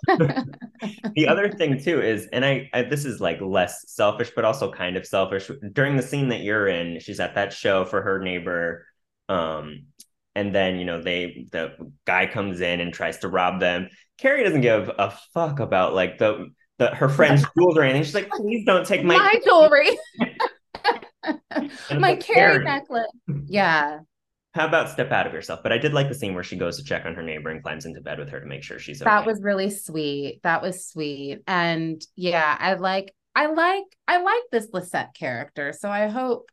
the 0.07 1.27
other 1.29 1.51
thing 1.51 1.83
too 1.83 2.01
is, 2.01 2.29
and 2.33 2.45
I, 2.45 2.71
I 2.73 2.83
this 2.83 3.05
is 3.05 3.21
like 3.21 3.41
less 3.43 3.91
selfish, 3.91 4.31
but 4.35 4.45
also 4.47 4.73
kind 4.73 4.97
of 4.97 5.07
selfish. 5.07 5.51
During 5.73 5.97
the 5.97 6.03
scene 6.03 6.29
that 6.29 6.41
you're 6.41 6.69
in, 6.69 7.01
she's 7.01 7.21
at 7.21 7.35
that 7.35 7.53
show 7.53 7.85
for 7.85 8.01
her 8.01 8.21
neighbor, 8.21 8.87
um, 9.29 9.87
and 10.35 10.55
then 10.55 10.77
you 10.79 10.85
know 10.85 11.03
they 11.03 11.47
the 11.53 11.73
guy 12.07 12.27
comes 12.27 12.61
in 12.61 12.81
and 12.81 12.93
tries 12.93 13.19
to 13.19 13.29
rob 13.29 13.61
them. 13.61 13.89
Carrie 14.19 14.45
doesn't 14.45 14.61
give 14.61 14.91
a 14.99 15.17
fuck 15.33 15.61
about 15.61 15.95
like 15.95 16.19
the 16.19 16.49
the 16.79 16.95
her 16.95 17.09
friend's 17.09 17.45
jewelry 17.59 17.79
or 17.79 17.83
anything. 17.83 18.05
She's 18.05 18.15
like, 18.15 18.31
please 18.31 18.65
don't 18.65 18.87
take 18.87 19.05
my, 19.05 19.17
my 19.17 19.41
jewelry. 19.45 19.91
My 21.97 22.17
Carrie, 22.17 22.63
necklace. 22.63 23.07
Yeah. 23.47 24.01
How 24.55 24.67
about 24.67 24.91
step 24.91 25.11
out 25.11 25.27
of 25.27 25.33
yourself? 25.33 25.61
But 25.63 25.73
I 25.73 25.79
did 25.79 25.93
like 25.93 26.09
the 26.09 26.15
scene 26.15 26.35
where 26.35 26.45
she 26.45 26.57
goes 26.57 26.77
to 26.77 26.85
check 26.85 27.07
on 27.07 27.15
her 27.15 27.23
neighbor 27.23 27.51
and 27.51 27.63
climbs 27.63 27.87
into 27.87 28.01
bed 28.01 28.19
with 28.19 28.29
her 28.29 28.41
to 28.41 28.47
make 28.47 28.63
sure 28.63 28.79
she's 28.79 29.01
okay. 29.01 29.11
That 29.11 29.27
was 29.27 29.41
really 29.43 29.71
sweet. 29.71 30.41
That 30.43 30.63
was 30.63 30.87
sweet. 30.87 31.41
And 31.47 32.01
yeah, 32.15 32.57
I 32.59 32.75
like 32.75 33.13
I 33.35 33.47
like 33.47 33.85
I 34.07 34.23
like 34.23 34.43
this 34.53 34.69
Lisette 34.73 35.15
character. 35.15 35.73
So 35.73 35.91
I 35.91 36.07
hope, 36.07 36.51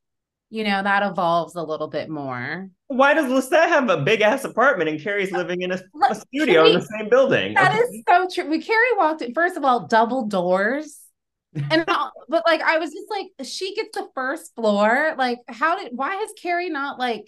you 0.51 0.65
know, 0.65 0.83
that 0.83 1.01
evolves 1.01 1.55
a 1.55 1.63
little 1.63 1.87
bit 1.87 2.09
more. 2.09 2.69
Why 2.87 3.13
does 3.13 3.31
Lisette 3.31 3.69
have 3.69 3.89
a 3.89 3.97
big 4.01 4.19
ass 4.21 4.43
apartment 4.43 4.89
and 4.89 5.01
Carrie's 5.01 5.31
living 5.31 5.61
in 5.61 5.71
a, 5.71 5.81
a 6.09 6.13
studio 6.15 6.65
in 6.67 6.73
the 6.73 6.81
same 6.81 7.09
building? 7.09 7.53
That 7.53 7.71
Okay. 7.71 7.79
is 7.79 8.03
so 8.07 8.27
true. 8.31 8.49
When 8.49 8.61
Carrie 8.61 8.97
walked 8.97 9.21
in, 9.21 9.33
first 9.33 9.55
of 9.57 9.63
all, 9.63 9.87
double 9.87 10.27
doors. 10.27 10.99
And 11.69 11.83
all- 11.89 12.11
but 12.29 12.43
like 12.45 12.61
I 12.61 12.77
was 12.77 12.91
just 12.91 13.09
like, 13.09 13.27
she 13.47 13.75
gets 13.75 13.97
the 13.97 14.07
first 14.13 14.53
floor. 14.55 15.15
Like, 15.17 15.39
how 15.47 15.77
did 15.77 15.91
why 15.95 16.15
has 16.15 16.29
Carrie 16.41 16.69
not 16.69 16.99
like 16.99 17.25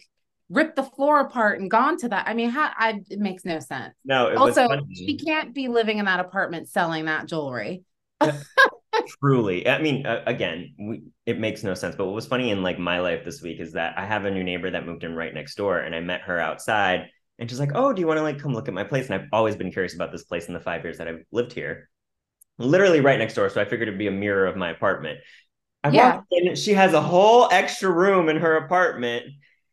ripped 0.49 0.75
the 0.75 0.83
floor 0.83 1.19
apart 1.21 1.59
and 1.59 1.69
gone 1.71 1.97
to 1.99 2.09
that? 2.09 2.27
I 2.27 2.33
mean, 2.33 2.49
how 2.49 2.69
I 2.75 3.01
it 3.09 3.19
makes 3.19 3.43
no 3.45 3.59
sense. 3.59 3.93
no, 4.05 4.27
it 4.27 4.39
was 4.39 4.57
Also, 4.57 4.67
she 4.93 5.17
can't 5.17 5.53
be 5.53 5.67
living 5.67 5.97
in 5.97 6.05
that 6.05 6.19
apartment 6.21 6.67
selling 6.69 7.05
that 7.05 7.27
jewelry. 7.27 7.83
Truly, 9.05 9.67
I 9.67 9.81
mean, 9.81 10.05
uh, 10.05 10.23
again, 10.25 10.75
we, 10.79 11.01
it 11.25 11.39
makes 11.39 11.63
no 11.63 11.73
sense. 11.73 11.95
But 11.95 12.05
what 12.05 12.15
was 12.15 12.25
funny 12.27 12.51
in 12.51 12.63
like 12.63 12.79
my 12.79 12.99
life 12.99 13.25
this 13.25 13.41
week 13.41 13.59
is 13.59 13.73
that 13.73 13.97
I 13.97 14.05
have 14.05 14.25
a 14.25 14.31
new 14.31 14.43
neighbor 14.43 14.69
that 14.71 14.85
moved 14.85 15.03
in 15.03 15.15
right 15.15 15.33
next 15.33 15.55
door, 15.55 15.79
and 15.79 15.93
I 15.93 15.99
met 15.99 16.21
her 16.21 16.39
outside, 16.39 17.07
and 17.37 17.49
she's 17.49 17.59
like, 17.59 17.71
"Oh, 17.75 17.91
do 17.91 17.99
you 17.99 18.07
want 18.07 18.19
to 18.19 18.23
like 18.23 18.39
come 18.39 18.53
look 18.53 18.67
at 18.67 18.73
my 18.73 18.83
place?" 18.85 19.07
And 19.09 19.15
I've 19.15 19.27
always 19.33 19.55
been 19.57 19.71
curious 19.71 19.93
about 19.95 20.11
this 20.11 20.23
place 20.23 20.47
in 20.47 20.53
the 20.53 20.59
five 20.59 20.83
years 20.83 20.99
that 20.99 21.07
I've 21.07 21.23
lived 21.31 21.51
here, 21.53 21.89
literally 22.59 23.01
right 23.01 23.19
next 23.19 23.35
door. 23.35 23.49
So 23.49 23.61
I 23.61 23.65
figured 23.65 23.87
it'd 23.89 23.99
be 23.99 24.07
a 24.07 24.11
mirror 24.11 24.47
of 24.47 24.57
my 24.57 24.71
apartment. 24.71 25.19
I 25.83 25.89
Yeah. 25.89 26.13
walked 26.13 26.27
in, 26.31 26.55
she 26.55 26.73
has 26.73 26.93
a 26.93 27.01
whole 27.01 27.49
extra 27.51 27.91
room 27.91 28.29
in 28.29 28.37
her 28.37 28.57
apartment, 28.57 29.25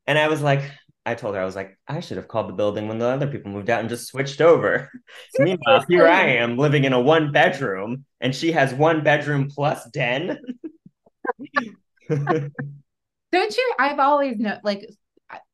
and 0.07 0.19
I 0.19 0.29
was 0.29 0.43
like. 0.43 0.63
I 1.07 1.15
told 1.15 1.35
her 1.35 1.41
I 1.41 1.45
was 1.45 1.57
like 1.57 1.79
I 1.89 2.01
should 2.01 2.19
have 2.19 2.29
called 2.29 2.49
the 2.49 2.55
building 2.55 2.87
when 2.89 2.99
the 2.99 3.07
other 3.07 3.27
people 3.27 3.51
moved 3.51 3.71
out 3.71 3.81
and 3.81 3.89
just 3.89 4.07
switched 4.07 4.41
over. 4.41 4.91
Meanwhile, 5.39 5.85
here 5.89 6.07
I 6.07 6.35
am 6.37 6.59
living 6.59 6.85
in 6.85 6.93
a 6.93 7.01
one 7.01 7.33
bedroom, 7.33 8.05
and 8.21 8.35
she 8.35 8.53
has 8.53 8.75
one 8.75 9.03
bedroom 9.03 9.49
plus 9.49 9.89
den. 9.91 10.39
Don't 12.09 13.57
you? 13.57 13.75
I've 13.79 13.99
always 13.99 14.39
know 14.39 14.59
like 14.63 14.89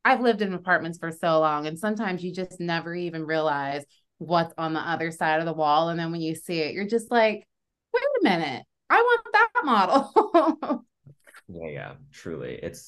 I've 0.03 0.21
lived 0.21 0.41
in 0.41 0.53
apartments 0.53 0.97
for 0.97 1.11
so 1.11 1.39
long, 1.39 1.67
and 1.67 1.79
sometimes 1.79 2.23
you 2.23 2.33
just 2.33 2.59
never 2.59 2.93
even 2.93 3.25
realize 3.25 3.83
what's 4.17 4.53
on 4.57 4.73
the 4.73 4.79
other 4.79 5.11
side 5.11 5.39
of 5.39 5.45
the 5.45 5.53
wall. 5.53 5.89
And 5.89 5.99
then 5.99 6.11
when 6.11 6.21
you 6.21 6.35
see 6.35 6.59
it, 6.61 6.73
you're 6.73 6.87
just 6.87 7.11
like, 7.11 7.47
wait 7.93 8.03
a 8.03 8.23
minute, 8.23 8.63
I 8.89 8.95
want 8.95 9.21
that 9.33 9.49
model. 9.63 10.85
yeah, 11.47 11.69
yeah, 11.69 11.93
truly, 12.11 12.59
it's 12.61 12.85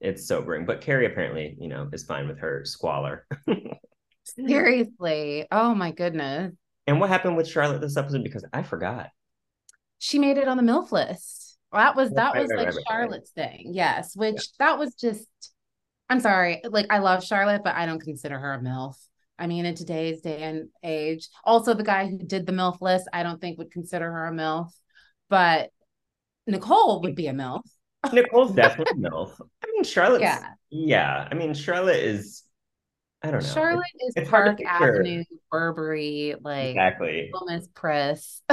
it's 0.00 0.26
sobering. 0.26 0.64
But 0.66 0.80
Carrie 0.80 1.06
apparently, 1.06 1.56
you 1.60 1.68
know, 1.68 1.88
is 1.92 2.04
fine 2.04 2.28
with 2.28 2.38
her 2.40 2.62
squalor. 2.64 3.26
Seriously. 4.24 5.46
Oh 5.50 5.74
my 5.74 5.90
goodness. 5.92 6.52
and 6.86 7.00
what 7.00 7.08
happened 7.10 7.36
with 7.36 7.48
Charlotte 7.48 7.80
this 7.80 7.96
episode? 7.96 8.22
Because 8.22 8.44
I 8.52 8.62
forgot. 8.62 9.08
She 9.98 10.18
made 10.18 10.38
it 10.38 10.48
on 10.48 10.56
the 10.56 10.62
MILF 10.62 10.92
list. 10.92 11.58
Well, 11.72 11.82
That 11.82 11.96
was 11.96 12.10
that 12.12 12.34
Right, 12.34 12.42
was 12.42 12.50
right, 12.50 12.66
like 12.66 12.74
right. 12.74 12.84
Charlotte's 12.88 13.30
thing. 13.32 13.70
Yes, 13.74 14.16
which 14.16 14.52
that 14.58 14.78
was 14.78 14.94
just 14.94 15.26
I'm 16.08 16.20
sorry. 16.20 16.60
Like 16.68 16.86
I 16.90 16.98
love 16.98 17.24
Charlotte, 17.24 17.62
but 17.64 17.76
I 17.76 17.86
don't 17.86 18.00
consider 18.02 18.38
her 18.38 18.54
a 18.54 18.60
MILF. 18.60 18.94
I 19.38 19.46
mean, 19.46 19.64
in 19.64 19.74
today's 19.74 20.20
day 20.20 20.42
and 20.42 20.68
age. 20.82 21.28
Also, 21.44 21.72
the 21.72 21.82
guy 21.84 22.06
who 22.08 22.18
did 22.18 22.46
the 22.46 22.52
MILF 22.52 22.80
list, 22.80 23.08
I 23.12 23.22
don't 23.22 23.40
think 23.40 23.58
would 23.58 23.70
consider 23.72 24.10
her 24.10 24.26
a 24.26 24.32
MILF. 24.32 24.70
But 25.28 25.70
Nicole 26.46 27.00
would 27.02 27.14
be 27.14 27.28
a 27.28 27.32
MILF. 27.32 27.62
Nicole's 28.12 28.52
definitely 28.54 29.02
a 29.04 29.10
MILF. 29.10 29.30
Mean, 29.80 29.84
Charlotte's 29.84 30.22
Yeah. 30.22 30.44
yeah. 30.70 31.28
I 31.30 31.34
mean, 31.34 31.54
Charlotte 31.54 31.96
is. 32.02 32.42
I 33.22 33.30
don't 33.30 33.42
know. 33.42 33.48
Charlotte 33.52 33.84
is 34.06 34.14
it's 34.16 34.30
Park. 34.30 34.60
Avenue, 34.64 35.24
Burberry, 35.50 36.36
like 36.40 36.70
exactly. 36.70 37.30
Miss 37.46 37.68
Press. 37.74 38.42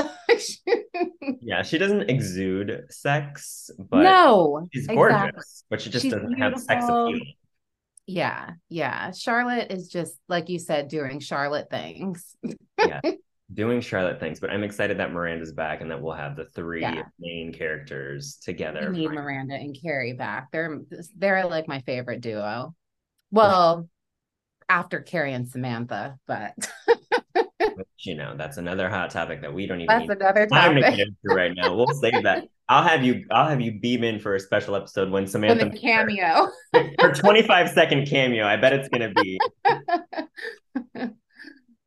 Yeah, 1.42 1.62
she 1.62 1.78
doesn't 1.78 2.10
exude 2.10 2.88
sex, 2.90 3.70
but 3.78 4.04
no, 4.04 4.68
she's 4.74 4.88
gorgeous. 4.88 5.16
exactly. 5.16 5.44
But 5.70 5.82
she 5.82 5.90
just 5.90 6.04
She's 6.04 6.12
doesn't 6.12 6.34
have 6.34 6.60
sex 6.60 6.84
appeal. 6.84 7.20
Yeah, 8.06 8.52
yeah. 8.68 9.12
Charlotte 9.12 9.72
is 9.72 9.88
just 9.88 10.18
like 10.28 10.50
you 10.50 10.60
said, 10.60 10.90
doing 10.90 11.20
Charlotte 11.22 11.70
things. 11.70 12.36
doing 13.54 13.80
Charlotte 13.82 14.20
things, 14.20 14.40
but 14.40 14.50
I'm 14.50 14.64
excited 14.64 14.98
that 15.00 15.12
Miranda's 15.14 15.54
back 15.54 15.82
and 15.82 15.90
that 15.92 16.02
we'll 16.02 16.14
have 16.14 16.36
the 16.36 16.46
three 16.46 16.82
Yeah. 16.82 17.04
main 17.20 17.54
characters 17.54 18.38
together. 18.44 18.90
need. 18.92 19.12
Miranda 19.12 19.56
and 19.56 19.78
Carrie 19.82 20.14
back. 20.14 20.52
They're 20.52 20.80
they're 21.18 21.46
like 21.46 21.68
my 21.68 21.80
favorite 21.82 22.22
duo. 22.22 22.76
Well, 23.32 23.90
after 24.70 25.00
Carrie 25.00 25.34
and 25.34 25.48
Samantha, 25.48 26.18
but 26.28 26.54
you 28.00 28.16
know, 28.16 28.36
that's 28.38 28.58
another 28.58 28.90
hot 28.90 29.12
topic 29.12 29.42
that 29.42 29.54
we 29.54 29.66
don't 29.66 29.82
even 29.82 29.88
that's 30.00 30.10
another 30.10 30.46
time 30.48 30.76
to 30.76 30.82
get 30.82 30.90
topic. 30.92 31.00
into 31.24 31.36
right 31.36 31.54
now. 31.56 31.74
We'll 31.76 31.88
save 31.88 32.24
that. 32.24 32.44
I'll 32.70 32.84
have 32.84 33.02
you. 33.02 33.24
I'll 33.32 33.48
have 33.48 33.62
you 33.62 33.80
beam 33.80 34.04
in 34.04 34.20
for 34.20 34.36
a 34.36 34.40
special 34.42 34.76
episode 34.76 35.06
when 35.10 35.24
When 35.24 35.28
Samantha 35.28 35.70
the 35.70 35.78
cameo. 35.80 36.50
her 37.00 37.14
25 37.14 37.70
second 37.70 38.08
cameo. 38.08 38.46
I 38.46 38.58
bet 38.58 38.74
it's 38.74 38.90
gonna 38.90 39.14
be. 39.14 39.40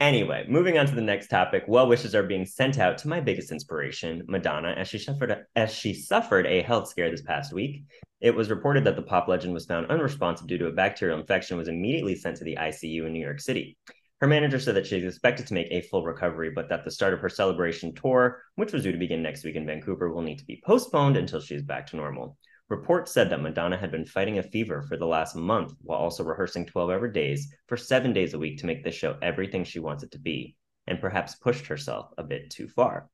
Anyway, 0.00 0.46
moving 0.48 0.78
on 0.78 0.86
to 0.86 0.94
the 0.94 1.00
next 1.02 1.28
topic. 1.28 1.62
Well 1.68 1.86
wishes 1.86 2.14
are 2.14 2.22
being 2.22 2.46
sent 2.46 2.78
out 2.78 2.96
to 2.98 3.08
my 3.08 3.20
biggest 3.20 3.52
inspiration, 3.52 4.24
Madonna, 4.26 4.70
as 4.70 4.88
she 4.88 4.98
suffered 4.98 5.44
as 5.54 5.74
she 5.74 5.92
suffered 5.92 6.46
a 6.46 6.62
health 6.62 6.88
scare 6.88 7.10
this 7.10 7.20
past 7.20 7.52
week. 7.52 7.84
It 8.22 8.34
was 8.34 8.48
reported 8.48 8.84
that 8.84 8.96
the 8.96 9.02
pop 9.02 9.28
legend 9.28 9.52
was 9.52 9.66
found 9.66 9.90
unresponsive 9.90 10.46
due 10.46 10.56
to 10.56 10.68
a 10.68 10.72
bacterial 10.72 11.20
infection 11.20 11.58
was 11.58 11.68
immediately 11.68 12.14
sent 12.14 12.38
to 12.38 12.44
the 12.44 12.56
ICU 12.56 13.06
in 13.06 13.12
New 13.12 13.20
York 13.20 13.40
City. 13.40 13.76
Her 14.22 14.26
manager 14.26 14.58
said 14.58 14.74
that 14.76 14.86
she 14.86 14.96
is 14.96 15.04
expected 15.04 15.46
to 15.46 15.54
make 15.54 15.68
a 15.70 15.82
full 15.82 16.04
recovery, 16.04 16.50
but 16.50 16.70
that 16.70 16.84
the 16.86 16.90
start 16.90 17.12
of 17.12 17.20
her 17.20 17.28
celebration 17.28 17.94
tour, 17.94 18.42
which 18.54 18.72
was 18.72 18.82
due 18.82 18.92
to 18.92 18.98
begin 18.98 19.22
next 19.22 19.44
week 19.44 19.56
in 19.56 19.66
Vancouver, 19.66 20.10
will 20.10 20.22
need 20.22 20.38
to 20.38 20.46
be 20.46 20.62
postponed 20.64 21.18
until 21.18 21.40
she 21.40 21.54
is 21.54 21.62
back 21.62 21.86
to 21.88 21.96
normal. 21.96 22.38
Reports 22.70 23.12
said 23.12 23.30
that 23.30 23.42
Madonna 23.42 23.76
had 23.76 23.90
been 23.90 24.06
fighting 24.06 24.38
a 24.38 24.44
fever 24.44 24.80
for 24.80 24.96
the 24.96 25.04
last 25.04 25.34
month 25.34 25.74
while 25.82 25.98
also 25.98 26.22
rehearsing 26.22 26.64
12 26.64 26.90
hour 26.90 27.08
days 27.08 27.52
for 27.66 27.76
seven 27.76 28.12
days 28.12 28.32
a 28.32 28.38
week 28.38 28.58
to 28.58 28.66
make 28.66 28.84
this 28.84 28.94
show 28.94 29.16
everything 29.20 29.64
she 29.64 29.80
wants 29.80 30.04
it 30.04 30.12
to 30.12 30.20
be, 30.20 30.54
and 30.86 31.00
perhaps 31.00 31.34
pushed 31.34 31.66
herself 31.66 32.12
a 32.16 32.22
bit 32.22 32.48
too 32.48 32.68
far. 32.68 33.10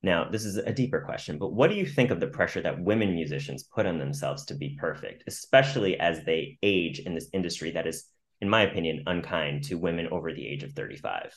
Now, 0.00 0.30
this 0.30 0.44
is 0.44 0.58
a 0.58 0.72
deeper 0.72 1.00
question, 1.00 1.38
but 1.38 1.52
what 1.52 1.70
do 1.70 1.76
you 1.76 1.84
think 1.84 2.12
of 2.12 2.20
the 2.20 2.28
pressure 2.28 2.60
that 2.62 2.80
women 2.80 3.16
musicians 3.16 3.64
put 3.64 3.84
on 3.84 3.98
themselves 3.98 4.44
to 4.44 4.54
be 4.54 4.78
perfect, 4.80 5.24
especially 5.26 5.98
as 5.98 6.24
they 6.24 6.56
age 6.62 7.00
in 7.00 7.14
this 7.14 7.28
industry 7.32 7.72
that 7.72 7.88
is, 7.88 8.04
in 8.40 8.48
my 8.48 8.62
opinion, 8.62 9.02
unkind 9.08 9.64
to 9.64 9.74
women 9.74 10.06
over 10.12 10.32
the 10.32 10.46
age 10.46 10.62
of 10.62 10.72
35? 10.72 11.34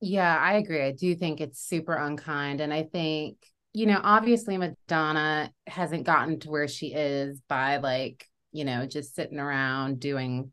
Yeah, 0.00 0.34
I 0.38 0.54
agree. 0.54 0.82
I 0.82 0.92
do 0.92 1.14
think 1.16 1.42
it's 1.42 1.60
super 1.60 1.94
unkind. 1.94 2.62
And 2.62 2.72
I 2.72 2.84
think, 2.84 3.36
you 3.72 3.86
know, 3.86 4.00
obviously 4.02 4.56
Madonna 4.58 5.50
hasn't 5.66 6.04
gotten 6.04 6.38
to 6.40 6.50
where 6.50 6.68
she 6.68 6.92
is 6.92 7.40
by 7.48 7.78
like, 7.78 8.26
you 8.52 8.64
know, 8.64 8.86
just 8.86 9.14
sitting 9.14 9.38
around 9.38 9.98
doing 10.00 10.52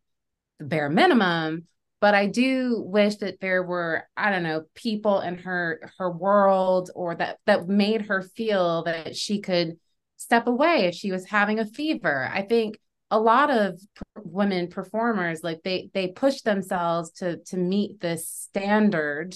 the 0.59 0.65
bare 0.65 0.89
minimum. 0.89 1.67
but 2.01 2.15
I 2.15 2.27
do 2.27 2.81
wish 2.85 3.17
that 3.17 3.39
there 3.41 3.63
were 3.63 4.07
I 4.15 4.29
don't 4.31 4.43
know 4.43 4.63
people 4.73 5.19
in 5.21 5.37
her 5.39 5.91
her 5.97 6.09
world 6.11 6.91
or 6.95 7.15
that 7.15 7.39
that 7.45 7.67
made 7.67 8.03
her 8.03 8.21
feel 8.21 8.83
that 8.83 9.15
she 9.15 9.41
could 9.41 9.77
step 10.17 10.47
away 10.47 10.85
if 10.85 10.95
she 10.95 11.11
was 11.11 11.25
having 11.25 11.59
a 11.59 11.65
fever. 11.65 12.29
I 12.31 12.43
think 12.43 12.79
a 13.11 13.19
lot 13.19 13.49
of 13.49 13.79
women 14.15 14.67
performers 14.69 15.43
like 15.43 15.61
they 15.63 15.89
they 15.93 16.07
push 16.09 16.41
themselves 16.41 17.11
to 17.11 17.37
to 17.47 17.57
meet 17.57 17.99
this 17.99 18.29
standard 18.29 19.35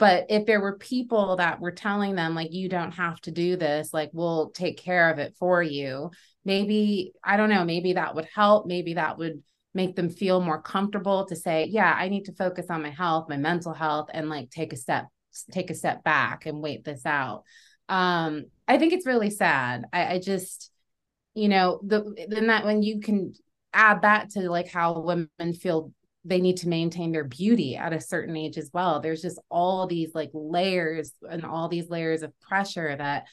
but 0.00 0.26
if 0.28 0.46
there 0.46 0.60
were 0.60 0.76
people 0.78 1.36
that 1.36 1.60
were 1.60 1.70
telling 1.70 2.16
them 2.16 2.34
like 2.34 2.52
you 2.52 2.68
don't 2.68 2.92
have 2.92 3.20
to 3.20 3.30
do 3.30 3.54
this 3.54 3.94
like 3.94 4.10
we'll 4.12 4.50
take 4.50 4.76
care 4.78 5.10
of 5.10 5.20
it 5.20 5.36
for 5.38 5.62
you 5.62 6.10
maybe 6.44 7.12
i 7.22 7.36
don't 7.36 7.50
know 7.50 7.64
maybe 7.64 7.92
that 7.92 8.16
would 8.16 8.26
help 8.34 8.66
maybe 8.66 8.94
that 8.94 9.16
would 9.18 9.42
make 9.72 9.94
them 9.94 10.08
feel 10.08 10.40
more 10.40 10.60
comfortable 10.60 11.24
to 11.26 11.36
say 11.36 11.66
yeah 11.70 11.94
i 11.96 12.08
need 12.08 12.24
to 12.24 12.32
focus 12.32 12.66
on 12.70 12.82
my 12.82 12.90
health 12.90 13.28
my 13.28 13.36
mental 13.36 13.72
health 13.72 14.08
and 14.12 14.28
like 14.28 14.50
take 14.50 14.72
a 14.72 14.76
step 14.76 15.06
take 15.50 15.70
a 15.70 15.74
step 15.74 16.02
back 16.04 16.46
and 16.46 16.60
wait 16.60 16.84
this 16.84 17.06
out. 17.06 17.44
Um 17.88 18.46
i 18.68 18.78
think 18.78 18.92
it's 18.92 19.06
really 19.06 19.30
sad. 19.30 19.84
I, 19.92 20.14
I 20.14 20.18
just 20.18 20.70
you 21.34 21.48
know 21.48 21.80
the 21.84 22.26
then 22.28 22.48
that 22.48 22.64
when 22.64 22.82
you 22.82 23.00
can 23.00 23.34
add 23.72 24.02
that 24.02 24.30
to 24.30 24.50
like 24.50 24.68
how 24.68 25.00
women 25.00 25.54
feel 25.54 25.92
they 26.24 26.40
need 26.40 26.58
to 26.58 26.68
maintain 26.68 27.12
their 27.12 27.24
beauty 27.24 27.76
at 27.76 27.92
a 27.92 28.00
certain 28.00 28.36
age 28.36 28.58
as 28.58 28.70
well. 28.72 29.00
There's 29.00 29.22
just 29.22 29.40
all 29.50 29.86
these 29.86 30.14
like 30.14 30.30
layers 30.34 31.12
and 31.28 31.44
all 31.44 31.68
these 31.68 31.88
layers 31.88 32.22
of 32.22 32.38
pressure 32.40 32.94
that 32.96 33.26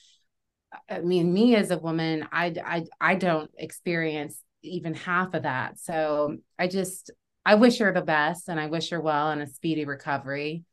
i 0.89 0.99
mean 0.99 1.31
me 1.33 1.55
as 1.55 1.71
a 1.71 1.77
woman 1.77 2.27
i 2.31 2.53
i, 2.65 2.83
I 2.99 3.15
don't 3.15 3.49
experience 3.57 4.41
even 4.63 4.93
half 4.93 5.33
of 5.33 5.43
that. 5.43 5.79
So 5.79 6.37
i 6.59 6.67
just 6.67 7.11
i 7.45 7.55
wish 7.55 7.77
her 7.79 7.93
the 7.93 8.01
best 8.01 8.49
and 8.49 8.59
i 8.59 8.67
wish 8.67 8.89
her 8.89 9.01
well 9.01 9.31
and 9.31 9.41
a 9.41 9.47
speedy 9.47 9.85
recovery. 9.85 10.63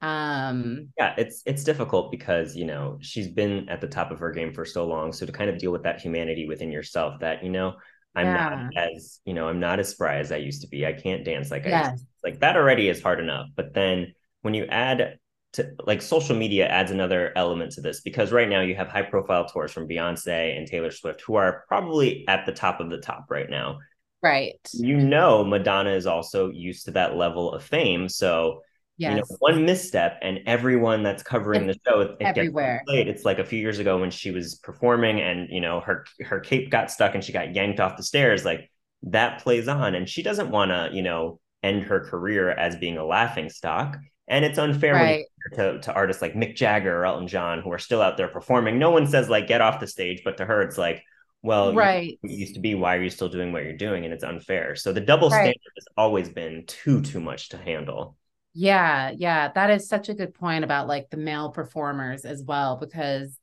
Um 0.00 0.88
yeah 0.98 1.14
it's 1.16 1.42
it's 1.46 1.64
difficult 1.64 2.10
because 2.10 2.56
you 2.56 2.64
know 2.64 2.98
she's 3.00 3.28
been 3.28 3.68
at 3.68 3.80
the 3.80 3.88
top 3.88 4.10
of 4.10 4.18
her 4.18 4.32
game 4.32 4.52
for 4.52 4.64
so 4.64 4.86
long. 4.86 5.12
So 5.12 5.26
to 5.26 5.32
kind 5.32 5.50
of 5.50 5.58
deal 5.58 5.70
with 5.70 5.84
that 5.84 6.00
humanity 6.00 6.46
within 6.46 6.72
yourself 6.72 7.20
that 7.20 7.44
you 7.44 7.50
know 7.50 7.74
i'm 8.14 8.26
yeah. 8.26 8.68
not 8.72 8.76
as 8.76 9.20
you 9.24 9.34
know 9.34 9.48
i'm 9.48 9.60
not 9.60 9.78
as 9.78 9.88
spry 9.88 10.16
as 10.16 10.32
i 10.32 10.36
used 10.36 10.62
to 10.62 10.68
be 10.68 10.86
i 10.86 10.92
can't 10.92 11.24
dance 11.24 11.50
like 11.50 11.64
yes. 11.64 11.86
i 11.86 11.90
used 11.92 12.04
to. 12.04 12.10
like 12.24 12.40
that 12.40 12.56
already 12.56 12.88
is 12.88 13.02
hard 13.02 13.20
enough 13.20 13.48
but 13.56 13.74
then 13.74 14.12
when 14.42 14.54
you 14.54 14.64
add 14.66 15.18
to 15.52 15.70
like 15.84 16.00
social 16.00 16.34
media 16.34 16.66
adds 16.66 16.90
another 16.90 17.32
element 17.36 17.72
to 17.72 17.80
this 17.80 18.00
because 18.00 18.32
right 18.32 18.48
now 18.48 18.60
you 18.60 18.74
have 18.74 18.88
high 18.88 19.02
profile 19.02 19.46
tours 19.46 19.72
from 19.72 19.88
beyonce 19.88 20.56
and 20.56 20.66
taylor 20.66 20.90
swift 20.90 21.20
who 21.22 21.34
are 21.34 21.64
probably 21.68 22.26
at 22.28 22.46
the 22.46 22.52
top 22.52 22.80
of 22.80 22.90
the 22.90 22.98
top 22.98 23.26
right 23.28 23.50
now 23.50 23.78
right 24.22 24.68
you 24.72 24.96
know 24.96 25.44
madonna 25.44 25.90
is 25.90 26.06
also 26.06 26.50
used 26.50 26.84
to 26.84 26.90
that 26.92 27.16
level 27.16 27.52
of 27.52 27.62
fame 27.62 28.08
so 28.08 28.60
Yes. 29.02 29.10
You 29.10 29.16
know, 29.16 29.36
one 29.40 29.64
misstep 29.64 30.18
and 30.22 30.38
everyone 30.46 31.02
that's 31.02 31.24
covering 31.24 31.68
it's 31.68 31.80
the 31.82 31.90
show 31.90 32.00
it 32.02 32.16
everywhere. 32.20 32.84
Gets 32.86 33.10
It's 33.10 33.24
like 33.24 33.40
a 33.40 33.44
few 33.44 33.58
years 33.58 33.80
ago 33.80 33.98
when 33.98 34.12
she 34.12 34.30
was 34.30 34.54
performing 34.54 35.20
and 35.20 35.48
you 35.50 35.60
know 35.60 35.80
her 35.80 36.04
her 36.20 36.38
cape 36.38 36.70
got 36.70 36.88
stuck 36.88 37.16
and 37.16 37.24
she 37.24 37.32
got 37.32 37.52
yanked 37.52 37.80
off 37.80 37.96
the 37.96 38.04
stairs. 38.04 38.44
Like 38.44 38.70
that 39.02 39.42
plays 39.42 39.66
on, 39.66 39.96
and 39.96 40.08
she 40.08 40.22
doesn't 40.22 40.50
want 40.50 40.70
to 40.70 40.90
you 40.92 41.02
know 41.02 41.40
end 41.64 41.82
her 41.82 41.98
career 41.98 42.50
as 42.50 42.76
being 42.76 42.96
a 42.96 43.04
laughing 43.04 43.50
stock. 43.50 43.98
And 44.28 44.44
it's 44.44 44.58
unfair 44.58 44.94
right. 44.94 45.24
to, 45.54 45.80
to 45.80 45.92
artists 45.92 46.22
like 46.22 46.34
Mick 46.34 46.54
Jagger 46.54 46.96
or 46.96 47.04
Elton 47.04 47.26
John 47.26 47.60
who 47.60 47.72
are 47.72 47.78
still 47.78 48.00
out 48.00 48.16
there 48.16 48.28
performing. 48.28 48.78
No 48.78 48.90
one 48.90 49.08
says 49.08 49.28
like 49.28 49.48
get 49.48 49.60
off 49.60 49.80
the 49.80 49.88
stage, 49.88 50.22
but 50.24 50.36
to 50.36 50.44
her 50.44 50.62
it's 50.62 50.78
like, 50.78 51.02
well, 51.42 51.74
right. 51.74 52.18
You, 52.22 52.36
used 52.36 52.54
to 52.54 52.60
be. 52.60 52.76
Why 52.76 52.96
are 52.96 53.02
you 53.02 53.10
still 53.10 53.28
doing 53.28 53.52
what 53.52 53.64
you're 53.64 53.76
doing? 53.76 54.04
And 54.04 54.14
it's 54.14 54.22
unfair. 54.22 54.76
So 54.76 54.92
the 54.92 55.00
double 55.00 55.28
right. 55.28 55.38
standard 55.38 55.72
has 55.76 55.86
always 55.96 56.28
been 56.28 56.64
too 56.66 57.02
too 57.02 57.18
much 57.18 57.48
to 57.48 57.56
handle. 57.56 58.16
Yeah, 58.54 59.12
yeah, 59.16 59.50
that 59.54 59.70
is 59.70 59.88
such 59.88 60.08
a 60.08 60.14
good 60.14 60.34
point 60.34 60.64
about 60.64 60.86
like 60.86 61.08
the 61.10 61.16
male 61.16 61.50
performers 61.50 62.24
as 62.24 62.42
well 62.42 62.76
because 62.76 63.38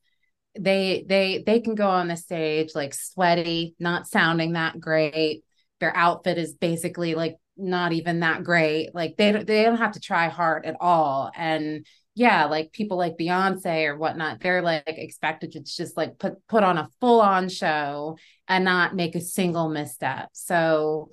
they 0.58 1.04
they 1.08 1.42
they 1.46 1.60
can 1.60 1.74
go 1.74 1.88
on 1.88 2.08
the 2.08 2.16
stage 2.16 2.74
like 2.74 2.94
sweaty, 2.94 3.74
not 3.80 4.08
sounding 4.08 4.52
that 4.54 4.80
great. 4.80 5.42
Their 5.80 5.96
outfit 5.96 6.38
is 6.38 6.54
basically 6.54 7.14
like 7.14 7.36
not 7.56 7.92
even 7.92 8.20
that 8.20 8.44
great. 8.44 8.94
Like 8.94 9.16
they 9.16 9.32
don't, 9.32 9.46
they 9.46 9.64
don't 9.64 9.78
have 9.78 9.92
to 9.92 10.00
try 10.00 10.28
hard 10.28 10.66
at 10.66 10.76
all. 10.80 11.30
And 11.36 11.86
yeah, 12.14 12.46
like 12.46 12.72
people 12.72 12.96
like 12.98 13.18
Beyonce 13.18 13.86
or 13.86 13.96
whatnot, 13.98 14.40
they're 14.40 14.62
like 14.62 14.84
expected 14.86 15.52
to 15.52 15.60
just 15.60 15.96
like 15.96 16.18
put 16.18 16.46
put 16.48 16.64
on 16.64 16.78
a 16.78 16.88
full 17.00 17.20
on 17.20 17.48
show 17.48 18.16
and 18.48 18.64
not 18.64 18.94
make 18.94 19.14
a 19.16 19.20
single 19.20 19.68
misstep. 19.68 20.30
So 20.32 21.10